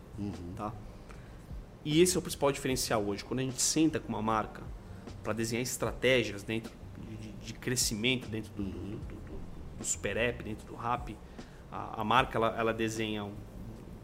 [0.56, 0.74] Tá?
[1.82, 3.24] E esse é o principal diferencial hoje.
[3.24, 4.62] Quando a gente senta com uma marca
[5.22, 6.70] para desenhar estratégias dentro
[7.46, 8.96] de, crescimento dentro do, do, do-
[9.78, 11.16] do- Super App, dentro do Rap,
[11.70, 13.32] a, a marca ela, ela desenha um,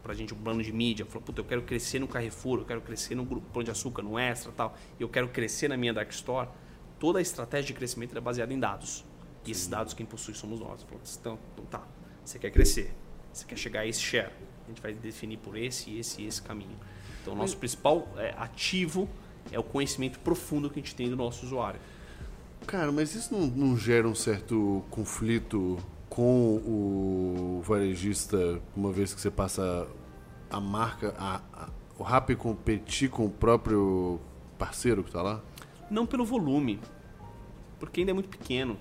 [0.03, 1.05] pra gente um plano de mídia.
[1.05, 4.03] Fala, puta, eu quero crescer no Carrefour, eu quero crescer no Grupo Pão de Açúcar,
[4.03, 6.47] no Extra tal, eu quero crescer na minha Dark Store.
[6.99, 9.03] Toda a estratégia de crescimento é baseada em dados.
[9.45, 10.81] E esses dados quem possui somos nós.
[10.81, 11.83] Eu falo, Então, então tá,
[12.23, 12.93] você quer crescer,
[13.33, 14.31] você quer chegar a esse share.
[14.65, 16.77] A gente vai definir por esse, esse e esse caminho.
[17.21, 19.09] Então, o nosso principal é, ativo
[19.51, 21.79] é o conhecimento profundo que a gente tem do nosso usuário.
[22.65, 25.77] Cara, mas isso não, não gera um certo conflito
[26.09, 29.87] com o varejista, uma vez que você passa
[30.49, 34.19] a marca, a, a- o rap competir com o próprio
[34.57, 35.41] parceiro que tá lá?
[35.89, 36.79] Não pelo volume,
[37.79, 38.77] porque ainda é muito pequeno,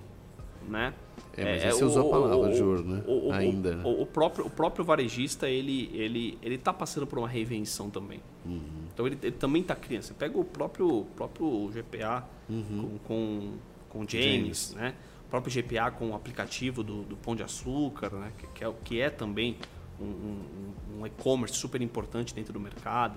[0.68, 0.95] né?
[1.37, 3.03] É, mas aí você usou a palavra de ouro, né?
[3.07, 3.83] o- o- Ainda, né?
[3.85, 8.20] O, o próprio, o próprio varejista, ele, ele, ele tá passando por uma reinvenção também.
[8.45, 8.61] Uhum.
[8.93, 10.03] Então ele, ele também tá criando.
[10.03, 12.99] Você pega o próprio, próprio GPA Uhum.
[13.05, 13.53] com, com,
[13.93, 14.95] com o James, né?
[15.26, 18.32] O próprio GPA com o aplicativo do, do Pão de Açúcar, né?
[18.38, 19.57] Que, que é, que é também
[20.01, 23.16] um, um- um e-commerce super importante dentro do mercado.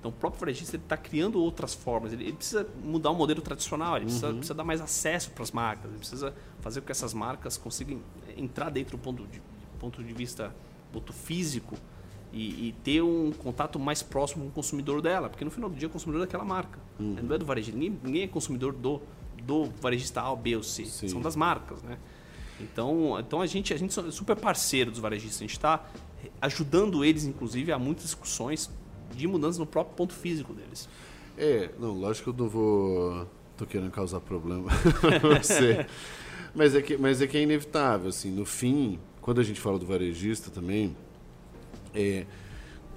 [0.00, 2.12] Então o próprio varejista está criando outras formas.
[2.12, 5.50] Ele, ele precisa mudar o modelo tradicional, ele precisa, precisa dar mais acesso para as
[5.52, 8.00] marcas, ele precisa fazer com que essas marcas consigam
[8.36, 9.40] entrar dentro do ponto de,
[9.78, 10.54] ponto de vista
[10.92, 11.74] ponto físico
[12.32, 15.76] e, e ter um contato mais próximo com o consumidor dela, porque no final do
[15.76, 17.22] dia é o consumidor daquela marca, né?
[17.22, 17.78] não é do varejista.
[17.78, 19.00] Ninguém, ninguém é consumidor do,
[19.46, 21.08] do varejista A, B ou C, Sim.
[21.08, 21.98] são das marcas, né?
[22.60, 25.86] Então, então a gente a gente é super parceiro dos varejistas, a gente está
[26.40, 28.70] ajudando eles, inclusive, a muitas discussões
[29.14, 30.88] de mudança no próprio ponto físico deles.
[31.36, 33.26] É, não, lógico que eu não vou.
[33.56, 34.70] tô querendo causar problema
[35.00, 35.86] pra você.
[36.54, 39.78] Mas é, que, mas é que é inevitável, assim, no fim, quando a gente fala
[39.78, 40.96] do varejista também,
[41.94, 42.24] é,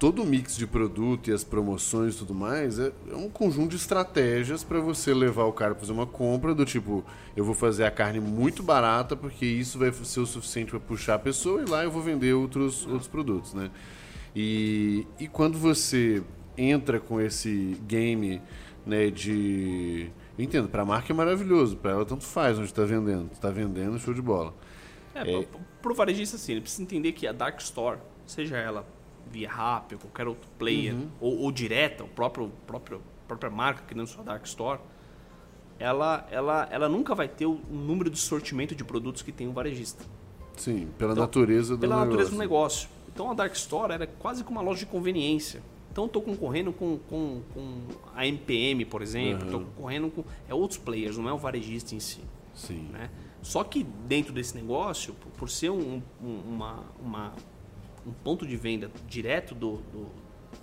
[0.00, 3.68] todo o mix de produto e as promoções e tudo mais é, é um conjunto
[3.68, 7.04] de estratégias para você levar o cara para fazer uma compra do tipo,
[7.36, 11.16] eu vou fazer a carne muito barata porque isso vai ser o suficiente para puxar
[11.16, 13.70] a pessoa e lá eu vou vender outros, outros produtos, né?
[14.34, 16.22] E, e quando você
[16.56, 18.40] entra com esse game
[18.86, 20.10] né, de.
[20.38, 23.28] Eu entendo, para a marca é maravilhoso, para ela tanto faz onde está vendendo.
[23.32, 24.54] Está vendendo, show de bola.
[25.14, 28.86] É, Pro, pro varejista, assim, ele precisa entender que a Dark Store, seja ela
[29.30, 34.08] via Rappi ou qualquer outro player, ou, ou direta, o próprio, próprio própria marca criando
[34.08, 34.80] sua Dark Store,
[35.78, 39.52] ela, ela, ela nunca vai ter o número de sortimento de produtos que tem o
[39.52, 40.04] varejista.
[40.56, 42.10] Sim, pela Então, natureza do pela negócio.
[42.10, 42.88] natureza do negócio.
[43.12, 45.62] Então a Dark Store era quase como uma loja de conveniência.
[45.92, 47.80] Então estou concorrendo com, com, com
[48.14, 52.00] a MPM, por exemplo, estou concorrendo com é outros players, não é o varejista em
[52.00, 52.20] si.
[52.54, 52.88] Sim.
[52.92, 53.08] Né?
[53.42, 57.32] Só que dentro desse negócio, por, por ser um, um- uma, uma-
[58.06, 60.10] um ponto de venda direto do, do-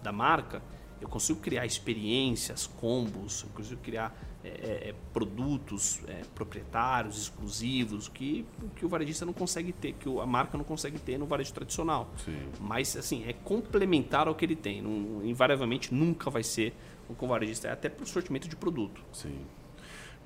[0.03, 0.61] da marca,
[0.99, 8.07] eu consigo criar experiências, combos, eu consigo criar é, é, é, produtos é, proprietários, exclusivos,
[8.07, 11.53] que, que o varejista não consegue ter, que a marca não consegue ter no varejo
[11.53, 12.09] tradicional.
[12.23, 12.37] Sim.
[12.59, 14.81] Mas, assim, é complementar ao que ele tem.
[14.81, 16.73] Não- invariavelmente, nunca vai ser
[17.09, 19.01] o que o varejista é, até para o sortimento de produto.
[19.11, 19.39] Sim.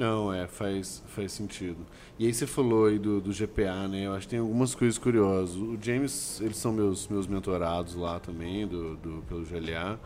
[0.01, 1.77] Não, é, faz, faz sentido.
[2.17, 4.07] E aí você falou aí do, do GPA, né?
[4.07, 5.55] Eu acho que tem algumas coisas curiosas.
[5.55, 9.99] O James, eles são meus, meus mentorados lá também, do, do, pelo GLA.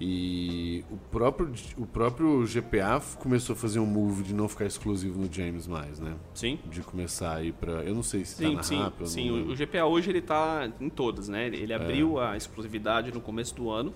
[0.00, 5.18] E o próprio, o próprio GPA começou a fazer um move de não ficar exclusivo
[5.18, 6.14] no James mais, né?
[6.32, 6.58] Sim.
[6.64, 7.84] De começar a ir pra.
[7.84, 9.52] Eu não sei se sim, tá na sim, Rap, Sim, não...
[9.52, 11.48] o GPA hoje ele tá em todas, né?
[11.48, 11.76] Ele É.
[11.76, 13.92] abriu a exclusividade no começo do ano.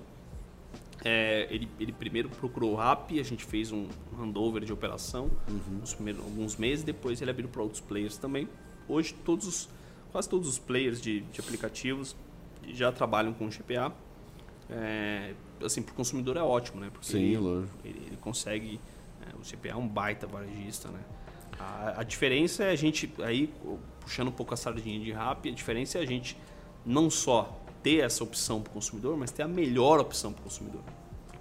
[1.05, 5.83] É, ele, ele primeiro procurou o RAP, a gente fez um handover de operação Uhum.
[6.21, 8.49] alguns meses, depois ele abriu para outros players também.
[8.89, 9.69] Hoje todos os,
[10.13, 12.15] quase todos os players de, de aplicativos
[12.69, 13.93] já trabalham com GPA.
[14.71, 15.35] É,
[15.65, 16.89] assim, para o consumidor é ótimo, né?
[16.93, 17.75] Porque Sim, ele, lógico.
[17.85, 18.81] ele, ele consegue.
[19.27, 21.01] é, o GPA é um baita varejista, né?
[21.59, 23.53] A, a diferença é a gente, aí,
[24.01, 26.37] puxando um pouco a sardinha de rap, a diferença é a gente
[26.87, 30.45] não só ter essa opção para o consumidor, mas ter a melhor opção para o
[30.45, 30.83] consumidor.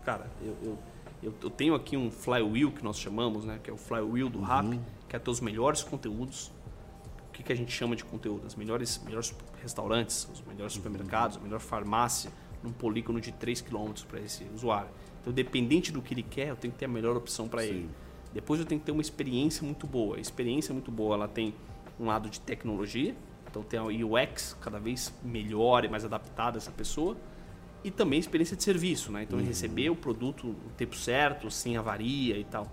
[0.04, 0.78] Cara, eu, eu,
[1.24, 3.60] eu, eu tenho aqui um flywheel que nós chamamos, né?
[3.64, 6.52] Que é o flywheel do rap, que é ter os melhores conteúdos.
[7.30, 8.46] O que, que a gente chama de conteúdo?
[8.46, 12.32] Os melhores, melhores restaurantes, os melhores supermercados, a melhor farmácia,
[12.64, 14.90] num polígono de 3 km para esse usuário.
[15.22, 17.90] Então, dependente do que ele quer, eu tenho que ter a melhor opção para ele.
[18.34, 20.18] Depois eu tenho que ter uma experiência muito boa.
[20.18, 21.54] A experiência muito boa, ela tem
[22.00, 23.16] um lado de tecnologia,
[23.52, 27.16] então tem a UX cada vez melhor e mais adaptada a essa pessoa,
[27.84, 29.24] e também experiência de serviço, né?
[29.24, 32.68] Então ele receber o produto no tempo certo, sem avaria e tal.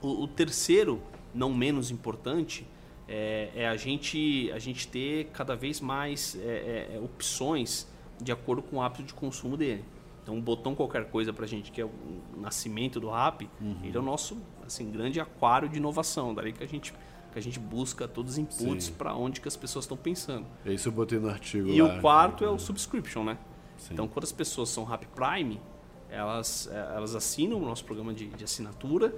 [0.00, 1.02] O, o terceiro,
[1.34, 2.66] não menos importante,
[3.08, 7.88] é, é a, gente, a gente ter cada vez mais é, é, opções
[8.20, 9.84] de acordo com o hábito de consumo dele.
[10.22, 11.90] Então, um botão qualquer coisa para a gente, que é o
[12.36, 13.48] nascimento do rap,
[13.82, 14.36] ele é o nosso
[14.66, 16.34] assim, grande aquário de inovação.
[16.34, 16.92] Daí que a gente,
[17.32, 20.46] que a gente busca todos os inputs para onde que as pessoas estão pensando.
[20.64, 21.96] É isso eu botei no artigo E lá.
[21.96, 23.38] o quarto é o subscription, né?
[23.76, 23.94] Sim.
[23.94, 25.60] Então, quando as pessoas são Rap Prime,
[26.10, 29.14] elas, eh, elas assinam o nosso programa de, de assinatura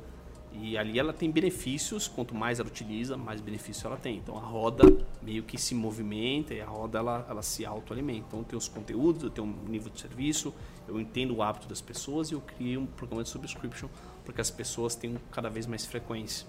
[0.52, 2.08] e ali ela tem benefícios.
[2.08, 4.16] Quanto mais ela utiliza, mais benefício ela tem.
[4.18, 4.84] Então, a roda
[5.22, 8.24] meio que se movimenta e a roda ela, ela se autoalimenta.
[8.28, 10.52] Então, eu tenho os conteúdos, eu tenho um nível de serviço,
[10.88, 13.88] eu entendo o hábito das pessoas e eu crio um programa de subscription
[14.24, 16.46] para que as pessoas tenham cada vez mais frequência.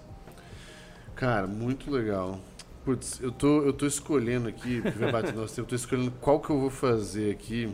[1.14, 2.40] Cara, muito legal.
[2.84, 6.10] Putz, eu tô, eu tô escolhendo aqui, porque vai bater nosso tempo, eu tô escolhendo
[6.20, 7.72] qual que eu vou fazer aqui.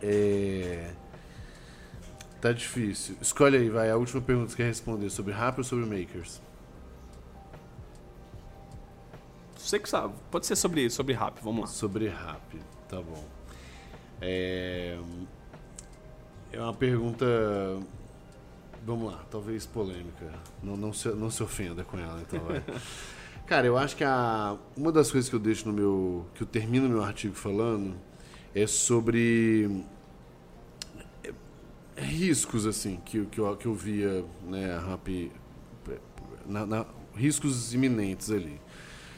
[0.00, 0.92] É.
[2.40, 3.16] Tá difícil.
[3.20, 3.90] Escolhe aí, vai.
[3.90, 6.40] A última pergunta que você quer responder sobre rap ou sobre makers?
[9.56, 11.66] Você que sabe, pode ser sobre, sobre rap, vamos lá.
[11.66, 12.58] Sobre rap,
[12.88, 13.22] tá bom.
[14.20, 14.98] É,
[16.52, 17.26] é uma pergunta,
[18.84, 20.32] vamos lá, talvez polêmica.
[20.62, 22.62] Não, não, se, não se ofenda com ela, então vai.
[23.46, 26.26] Cara, eu acho que a, uma das coisas que eu deixo no meu.
[26.34, 27.96] que eu termino meu artigo falando
[28.54, 29.84] é sobre
[31.24, 35.32] é, riscos, assim, que, que, eu, que eu via, né, a rap.
[36.46, 38.60] na- na- riscos iminentes ali.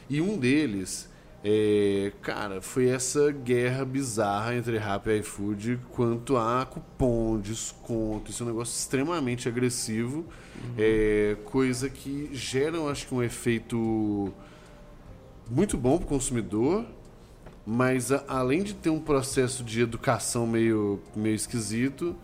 [0.08, 1.09] E um deles,
[1.42, 8.30] é, cara, foi essa guerra bizarra entre Rap e iFood quanto a cupom, desconto.
[8.30, 10.24] Isso é um negócio extremamente agressivo.
[10.76, 14.30] é, coisa que gera, eu acho que, um efeito
[15.50, 16.84] muito bom para o consumidor,
[17.66, 22.14] mas a- além de ter um processo de educação meio, meio esquisito,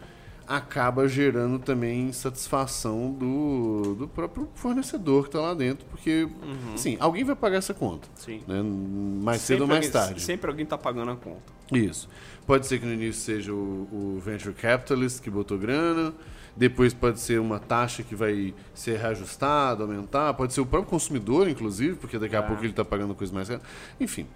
[0.47, 6.29] acaba gerando também insatisfação do, do próprio fornecedor que está lá dentro, porque,
[6.75, 8.43] assim, alguém vai pagar essa conta, Sim.
[8.47, 8.63] né?
[8.63, 10.23] mais cedo ou Sempre mais alguém- tarde.
[10.23, 11.53] Sempre alguém está pagando a conta.
[11.73, 12.09] Isso.
[12.47, 16.15] Pode ser que no início seja o, o venture capitalist que botou grana,
[16.57, 21.49] depois pode ser uma taxa que vai ser reajustada, aumentar, pode ser o próprio consumidor,
[21.49, 22.43] inclusive, porque daqui a É.
[22.43, 23.61] pouco ele está pagando coisa mais cara.
[24.01, 24.27] Enfim.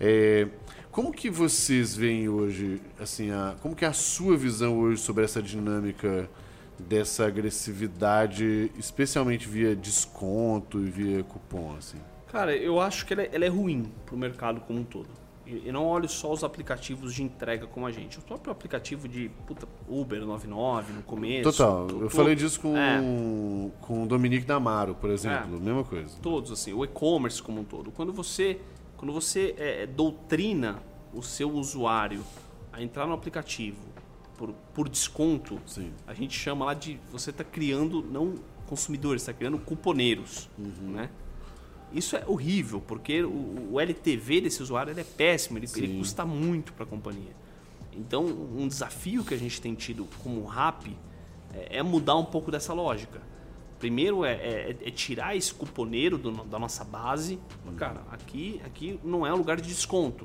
[0.00, 0.48] É,
[0.92, 5.24] como que vocês veem hoje, assim, a, como que é a sua visão hoje sobre
[5.24, 6.30] essa dinâmica
[6.78, 11.98] dessa agressividade, especialmente via desconto e via cupom, assim?
[12.30, 15.08] Cara, eu acho que ela é, ela é ruim para o mercado como um todo.
[15.46, 18.18] E eu não olho só os aplicativos de entrega como a gente.
[18.18, 21.42] O próprio aplicativo de puta, Uber 99 no começo.
[21.50, 21.86] Total.
[21.88, 23.00] to- Eu falei disso com, É.
[23.80, 25.60] com o Dominique Damaro, por exemplo.
[25.60, 26.16] Mesma coisa.
[26.22, 27.90] todos assim, o e-commerce como um todo.
[27.90, 28.60] Quando você,
[29.02, 30.80] quando você é, doutrina
[31.12, 32.24] o seu usuário
[32.72, 33.82] a entrar no aplicativo
[34.38, 35.92] por, por desconto, Sim.
[36.06, 41.10] a gente chama lá de você está criando não consumidores, está criando cuponeiros, né?
[41.92, 46.72] Isso é horrível porque o, o LTV desse usuário é péssimo, ele, ele custa muito
[46.72, 47.34] para a companhia.
[47.92, 50.86] Então, um desafio que a gente tem tido como RAP
[51.52, 53.20] é, é mudar um pouco dessa lógica.
[53.86, 57.36] Primeiro é, é- é tirar esse cuponeiro do da nossa base.
[57.76, 60.24] Cara, aqui, aqui não é um lugar de desconto.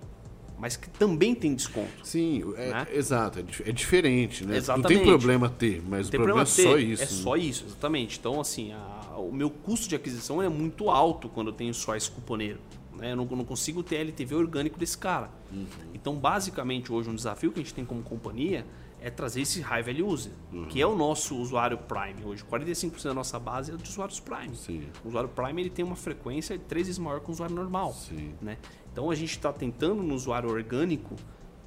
[0.59, 1.91] mas que também tem desconto.
[2.03, 2.87] Sim, é, Né?
[2.91, 4.51] exato, é, é diferente, né?
[4.53, 4.87] Não Exatamente.
[4.97, 7.03] tem problema ter, mas Tem o problema, é ter, só isso.
[7.03, 7.11] É né?
[7.11, 8.17] só isso, exatamente.
[8.19, 11.95] Então, assim, a- o meu custo de aquisição é muito alto quando eu tenho só
[11.95, 12.57] esse cuponeiro.
[12.97, 13.11] né?
[13.11, 15.29] Eu não, não consigo ter LTV orgânico desse cara.
[15.53, 15.67] Uhum.
[15.93, 18.65] Então, basicamente, hoje um desafio que a gente tem como companhia
[18.99, 20.65] é trazer esse high value user, Uhum.
[20.65, 22.23] que é o nosso usuário Prime.
[22.25, 24.55] Hoje, 45% da nossa base é de usuários Prime.
[24.55, 24.87] Sim.
[25.05, 27.93] O usuário Prime ele tem uma frequência três vezes maior que o usuário normal.
[27.93, 28.33] Sim.
[28.41, 28.57] Né?
[28.91, 31.15] Então a gente está tentando no usuário orgânico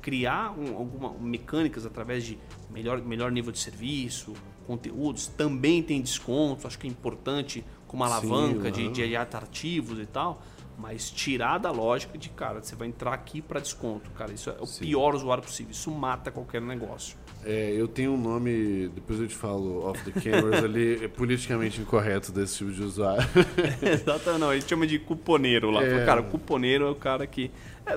[0.02, 2.38] criar um, alguma mecânicas através de
[2.70, 4.32] melhor, melhor nível de serviço,
[4.66, 8.92] conteúdos, também tem descontos, acho que é importante como alavanca de, aham.
[8.92, 10.42] de atrativos e tal,
[10.80, 14.56] mas tirar da lógica de, cara, você vai entrar aqui para desconto, cara, isso é
[14.60, 14.84] o Sim.
[14.86, 17.16] pior usuário possível, isso mata qualquer negócio.
[17.44, 21.80] É, eu tenho um nome, depois eu te falo off the cameras ali, é politicamente
[21.80, 23.22] incorreto desse tipo de usuário.
[23.82, 25.82] Exatamente, não, a gente chama de cuponeiro lá.
[25.82, 26.04] É.
[26.04, 27.50] Cara, o cuponeiro é o cara que.
[27.86, 27.96] é, a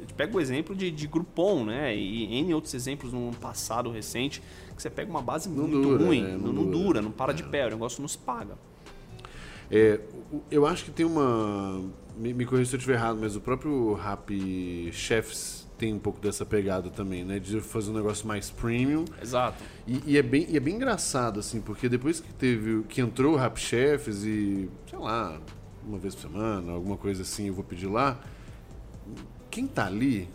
[0.00, 1.94] gente pega o exemplo de, de Groupon, né?
[1.96, 4.42] E N outros exemplos no passado recente,
[4.76, 6.38] que você pega uma base Não muito dura, ruim, né?
[6.40, 7.00] não, Não dura.
[7.02, 8.56] não para de pé, o negócio não se paga.
[9.70, 10.00] É,
[10.50, 11.84] eu acho que tem uma.
[12.16, 16.20] Me, me corrija se eu estiver errado, mas o próprio Rap Chefs tem um pouco
[16.20, 17.38] dessa pegada também, né?
[17.38, 19.04] De fazer um negócio mais premium.
[19.22, 19.62] Exato.
[19.86, 22.82] E, e é bem, e é bem engraçado, assim, porque depois que teve.
[22.84, 25.40] que entrou o Rap Chefs e, sei lá,
[25.86, 28.20] uma vez por semana, alguma coisa assim, eu vou pedir lá.
[29.50, 30.28] Quem tá ali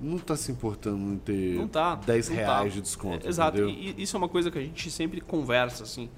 [0.00, 1.96] não tá se importando em ter Não tá.
[1.96, 2.68] 10 não reais tá.
[2.68, 3.26] de desconto.
[3.26, 3.58] É, exato.
[3.68, 6.08] e isso é uma coisa que a gente sempre conversa, assim.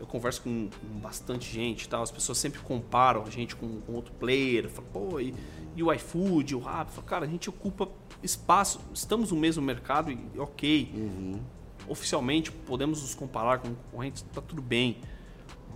[0.00, 2.02] Eu converso com, com bastante gente e tal.
[2.02, 4.68] As pessoas sempre comparam a gente com, com outro player.
[4.70, 5.34] Falam, pô, e,
[5.76, 6.92] e o iFood, o Rappi?
[6.92, 7.86] Falo, cara, a gente ocupa
[8.22, 8.80] espaço.
[8.94, 10.90] Estamos no mesmo mercado e ok.
[10.94, 11.40] Uhum.
[11.86, 14.96] Oficialmente podemos nos comparar com concorrentes, tá tudo bem.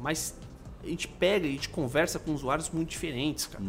[0.00, 0.34] Mas
[0.82, 3.64] a gente pega e a gente conversa com usuários muito diferentes, cara.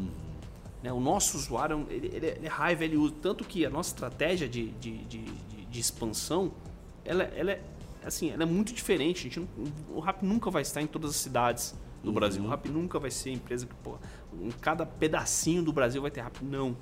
[0.83, 3.89] Né, O nosso usuário ele, ele é- ele é high value tanto que a nossa
[3.89, 6.51] estratégia de, de, de, de- de expansão
[7.03, 7.61] ela, ela é
[8.07, 9.19] assim, ela é muito diferente.
[9.19, 9.47] A gente não-
[9.95, 12.43] o Rap nunca vai estar em todas as cidades do Brasil.
[12.43, 13.97] O Rap nunca vai ser a empresa que pô,
[14.41, 16.43] em cada pedacinho do Brasil vai ter Rap.
[16.43, 16.75] Não,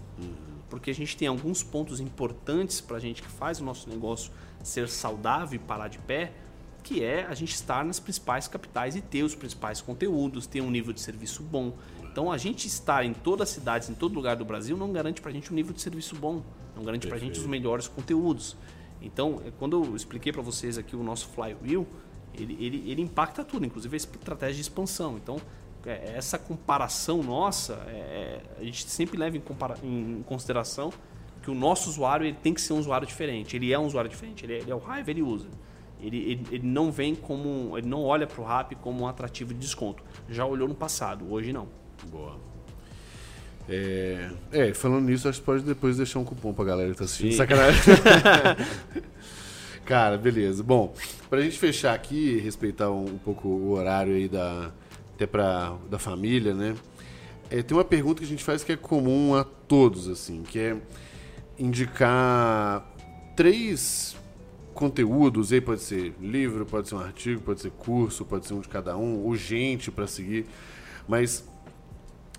[0.70, 4.32] porque a gente tem alguns pontos importantes para a gente que faz o nosso negócio
[4.64, 6.34] ser saudável e parar de pé,
[6.82, 10.70] que é a gente estar nas principais capitais e ter os principais conteúdos, ter um
[10.70, 11.74] nível de serviço bom.
[12.12, 15.22] Então, a gente estar em todas as cidades, em todo lugar do Brasil, não garante
[15.22, 16.44] para a gente um nível de serviço bom,
[16.76, 18.56] não garante para a gente os melhores conteúdos.
[19.04, 21.86] Então, é, quando eu expliquei para vocês aqui o nosso flywheel,
[22.34, 25.18] ele, ele, ele impacta tudo, inclusive a estratégia de expansão.
[25.18, 25.38] Então,
[25.86, 30.92] é, essa comparação nossa, é, a gente sempre leva em, compara- em consideração
[31.44, 33.56] que o nosso usuário ele tem que ser um usuário diferente.
[33.56, 35.52] Ele é um usuário diferente, ele é, ele é o high value user.
[36.00, 37.78] Ele, ele, ele não vem como.
[37.78, 40.04] Ele não olha para o Rap como um atrativo de desconto.
[40.28, 41.68] Já olhou no passado, hoje não.
[42.12, 42.38] Boa.
[43.70, 47.06] É, é, falando nisso, acho que pode depois deixar um cupom pra galera que tá
[47.06, 47.32] assistindo.
[47.32, 47.38] Sim.
[47.38, 47.82] Sacanagem.
[49.86, 50.64] Cara, beleza.
[50.64, 50.94] Bom,
[51.30, 54.72] pra gente fechar aqui, respeitar um, um pouco o horário aí da,
[55.14, 56.76] até pra, da família, né?
[57.50, 60.60] É, tem uma pergunta que a gente faz que é comum a todos, assim, que
[60.60, 60.78] é
[61.58, 62.90] indicar
[63.36, 64.16] três
[64.74, 68.60] conteúdos, aí pode ser livro, pode ser um artigo, pode ser curso, pode ser um
[68.60, 70.48] de cada um, urgente para seguir,
[71.08, 71.48] mas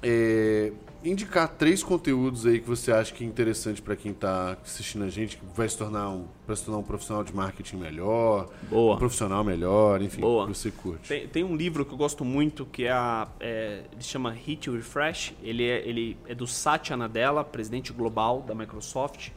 [0.02, 0.72] é,
[1.04, 5.10] indicar três conteúdos aí que você acha que é interessante para quem está assistindo a
[5.10, 8.94] gente, que vai se tornar um, para se tornar um profissional de marketing melhor, Boa.
[8.94, 10.46] um profissional melhor, enfim, Boa.
[10.46, 11.08] que você curte.
[11.08, 14.30] Tem, tem um livro que eu gosto muito que é, a, é ele se chama
[14.30, 15.34] Hit Refresh.
[15.42, 19.30] Ele é, ele é do Satya Nadella, presidente global da Microsoft.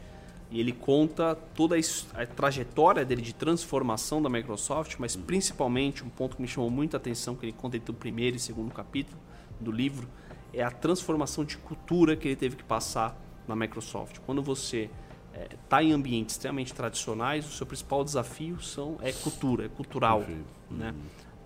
[0.50, 6.10] E ele conta toda a, a trajetória dele de transformação da Microsoft, mas principalmente um
[6.10, 9.20] ponto que me chamou muita atenção, que ele conta entre o primeiro e segundo capítulo
[9.60, 10.08] do livro,
[10.58, 13.16] é a transformação de cultura que ele teve que passar
[13.48, 14.20] na Microsoft.
[14.26, 14.90] Quando você
[15.64, 20.26] está em ambientes extremamente tradicionais, o seu principal desafio são, é cultura, é cultural.
[20.70, 20.96] Né?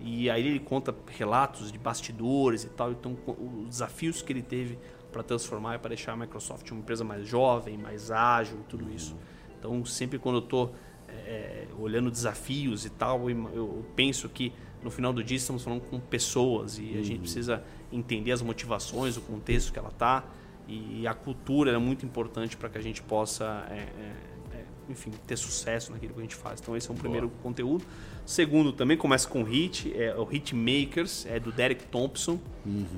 [0.00, 4.78] E aí ele conta relatos de bastidores e tal, então os desafios que ele teve
[5.12, 8.90] para transformar e para deixar a Microsoft uma empresa mais jovem, mais ágil e tudo
[8.90, 9.14] isso.
[9.58, 10.74] Então sempre quando eu estou
[11.78, 14.52] olhando desafios e tal, eu, eu penso que
[14.82, 19.16] no final do dia estamos falando com pessoas e a gente precisa entender as motivações,
[19.16, 20.24] o contexto que ela está
[20.68, 25.10] e a cultura é muito importante para que a gente possa é, é, é, enfim,
[25.26, 26.60] ter sucesso naquilo que a gente faz.
[26.60, 27.84] Então esse é um primeiro conteúdo.
[28.24, 32.38] Segundo, também começa com Hit, é o Hit Makers, é do Derek Thompson.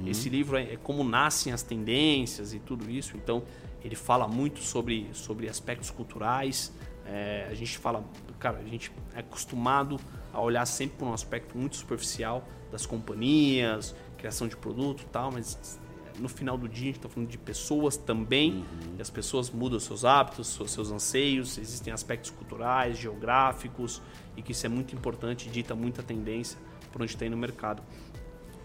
[0.07, 3.17] Esse livro é, é como nascem as tendências e tudo isso.
[3.17, 3.43] Então
[3.83, 6.73] ele fala muito sobre, sobre aspectos culturais.
[7.07, 8.05] É, a gente fala,
[8.39, 9.99] cara, a gente é acostumado
[10.35, 15.31] a olhar sempre por um aspecto muito superficial das companhias, criação de produto e tal,
[15.31, 15.79] mas
[16.19, 18.97] no final do dia a gente está falando de pessoas também, uhum.
[18.99, 24.03] e as pessoas mudam seus hábitos, seus anseios, existem aspectos culturais, geográficos,
[24.37, 26.59] e que isso é muito importante, dita muita tendência
[26.93, 27.83] por onde tem no mercado.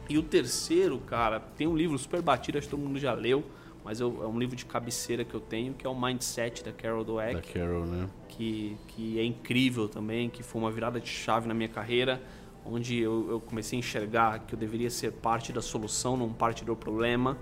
[0.07, 3.43] E o terceiro, cara, tem um livro super batido, acho que todo mundo já leu,
[3.83, 6.71] mas eu, é um livro de cabeceira que eu tenho, que é o Mindset da
[6.71, 7.35] Carol Dweck.
[7.35, 8.09] Da Carol, né?
[8.27, 12.21] Que, que é incrível também, que foi uma virada de chave na minha carreira,
[12.65, 16.65] onde eu, eu comecei a enxergar que eu deveria ser parte da solução, não parte
[16.65, 17.37] do problema,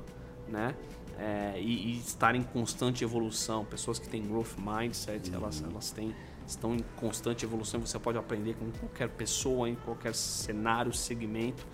[0.47, 0.75] né?
[1.19, 3.65] É, e, e, estar em constante evolução.
[3.65, 5.37] Pessoas que têm growth mindset, uhum.
[5.37, 6.15] elas, elas têm,
[6.45, 7.81] estão em constante evolução.
[7.81, 11.65] Você pode aprender com qualquer pessoa, em qualquer cenário, segmento.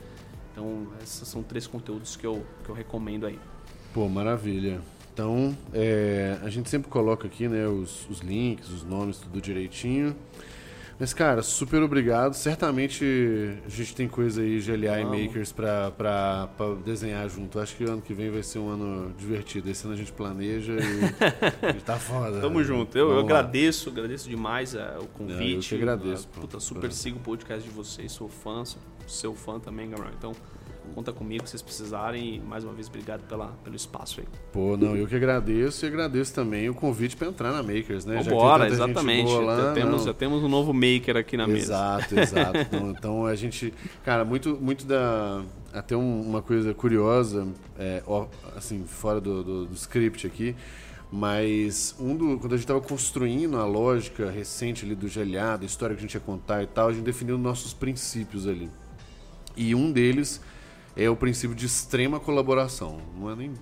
[0.52, 3.38] Então, esses são três conteúdos que eu, que eu recomendo aí.
[3.94, 4.82] Pô, maravilha.
[5.14, 10.16] Então, é, a gente sempre coloca aqui né, os, os links, os nomes, tudo direitinho.
[11.00, 12.34] Mas, cara, super obrigado.
[12.34, 13.06] Certamente
[13.66, 17.60] a gente tem coisa aí, GLA e Makers, pra, pra, pra, desenhar junto.
[17.60, 19.70] Acho que o ano que vem vai ser um ano divertido.
[19.70, 22.40] Esse ano a gente planeja e, tá foda.
[22.40, 22.64] Tamo né?
[22.64, 22.98] junto.
[22.98, 25.44] Eu, eu agradeço, agradeço demais uh, o convite.
[25.44, 26.28] É, eu te agradeço.
[26.30, 30.14] Puta, super sigo o podcast de vocês, sou fã, sou seu fã também, Gabriel.
[30.18, 30.32] Então,
[30.94, 32.36] conta comigo se vocês precisarem.
[32.36, 34.28] E mais uma vez, obrigado pela, pelo espaço aí.
[34.52, 38.24] Pô, não, eu que agradeço e agradeço também o convite para entrar na Makers, né?
[38.24, 39.32] Bora, exatamente.
[39.32, 42.22] Lá, já, temos, já temos um novo Maker aqui na exato, mesa.
[42.22, 42.60] Exato, exato.
[42.76, 43.74] então, então, a gente,
[44.04, 45.42] cara, muito, muito da.
[45.74, 47.48] Até uma coisa curiosa,
[47.80, 48.04] é,
[48.56, 50.56] assim, fora do, do, do script aqui.
[51.16, 55.66] Mas um do, quando a gente estava construindo a lógica recente ali do GLA, da
[55.66, 58.68] história que a gente ia contar e tal, a gente definiu nossos princípios ali.
[59.56, 60.42] E um deles
[60.96, 63.00] é o princípio de extrema colaboração.
[63.18, 63.54] Não é nem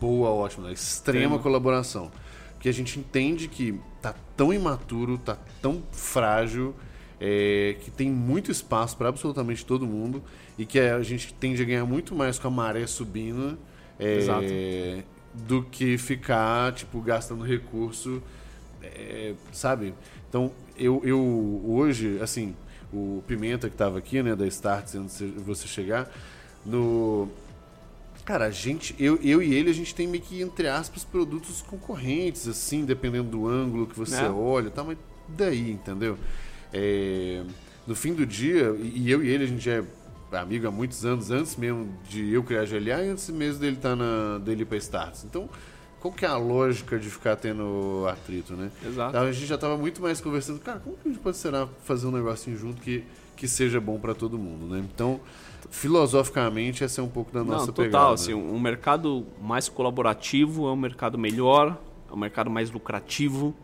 [0.00, 2.10] boa, ótima, é extrema colaboração.
[2.54, 6.74] Porque a gente entende que tá tão imaturo, tá tão frágil,
[7.20, 10.22] é, que tem muito espaço para absolutamente todo mundo
[10.58, 13.58] e que a gente tende a ganhar muito mais com a maré subindo
[13.98, 18.22] é, do que ficar tipo gastando recurso,
[18.82, 19.94] é, sabe?
[20.28, 22.54] Então eu, eu hoje assim
[22.92, 26.10] o Pimenta que estava aqui, né, da Start, antes de você chegar,
[26.66, 27.28] no.
[28.24, 31.62] Cara, a gente, eu, eu e ele, a gente tem meio que, entre aspas, produtos
[31.62, 34.28] concorrentes, assim, dependendo do ângulo que você é.
[34.28, 34.98] olha, tá, mas
[35.28, 36.18] daí, entendeu?
[36.72, 37.44] É,
[37.86, 39.84] no fim do dia, e eu e ele, a gente é
[40.32, 43.76] amigo há muitos anos, antes mesmo de eu criar a GLA e antes mesmo dele
[43.76, 45.24] tá na, dele ir pra Starts.
[45.24, 45.48] Então,
[46.00, 48.70] qual que é a lógica de ficar tendo atrito, né?
[48.84, 49.10] Exato.
[49.10, 51.68] Então, a gente já estava muito mais conversando, cara, como que a gente pode será
[51.84, 53.04] fazer um negocinho junto que,
[53.36, 54.84] que seja bom para todo mundo, né?
[54.92, 55.20] Então,
[55.70, 58.14] filosoficamente, essa é um pouco da nossa Não, total, pegada.
[58.14, 61.78] assim, um mercado mais colaborativo é um mercado melhor,
[62.10, 63.54] é um mercado mais lucrativo,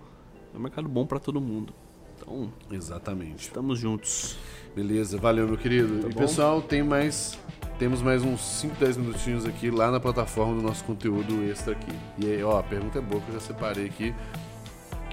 [0.55, 1.73] é um mercado bom para todo mundo.
[2.17, 3.49] Então, exatamente.
[3.49, 4.37] Estamos juntos.
[4.75, 6.01] Beleza, valeu, meu querido.
[6.01, 6.21] Tá e bom?
[6.21, 7.39] pessoal, tem mais
[7.79, 11.93] temos mais uns 5, 10 minutinhos aqui lá na plataforma do nosso conteúdo extra aqui.
[12.17, 14.15] E aí, ó, a pergunta é boa que eu já separei aqui.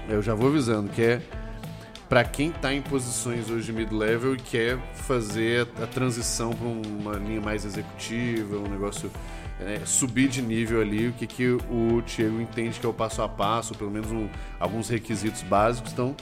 [0.08, 1.22] Eu já vou avisando que é
[2.10, 7.12] para quem está em posições hoje de mid-level e quer fazer a, transição para uma
[7.12, 9.08] linha mais executiva, um negócio
[9.60, 13.22] é, subir de nível ali, o que, que o Diego entende que é o passo
[13.22, 14.28] a passo, pelo menos um,
[14.58, 15.92] alguns requisitos básicos.
[15.92, 16.16] Então,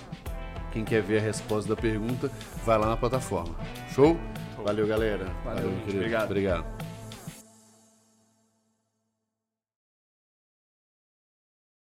[0.72, 2.30] quem quer ver a resposta da pergunta,
[2.66, 3.54] vai lá na plataforma.
[3.94, 4.20] Show?
[4.62, 5.24] Valeu, galera.
[5.42, 6.24] Valeu, Valeu Obrigado.
[6.26, 6.77] Obrigado.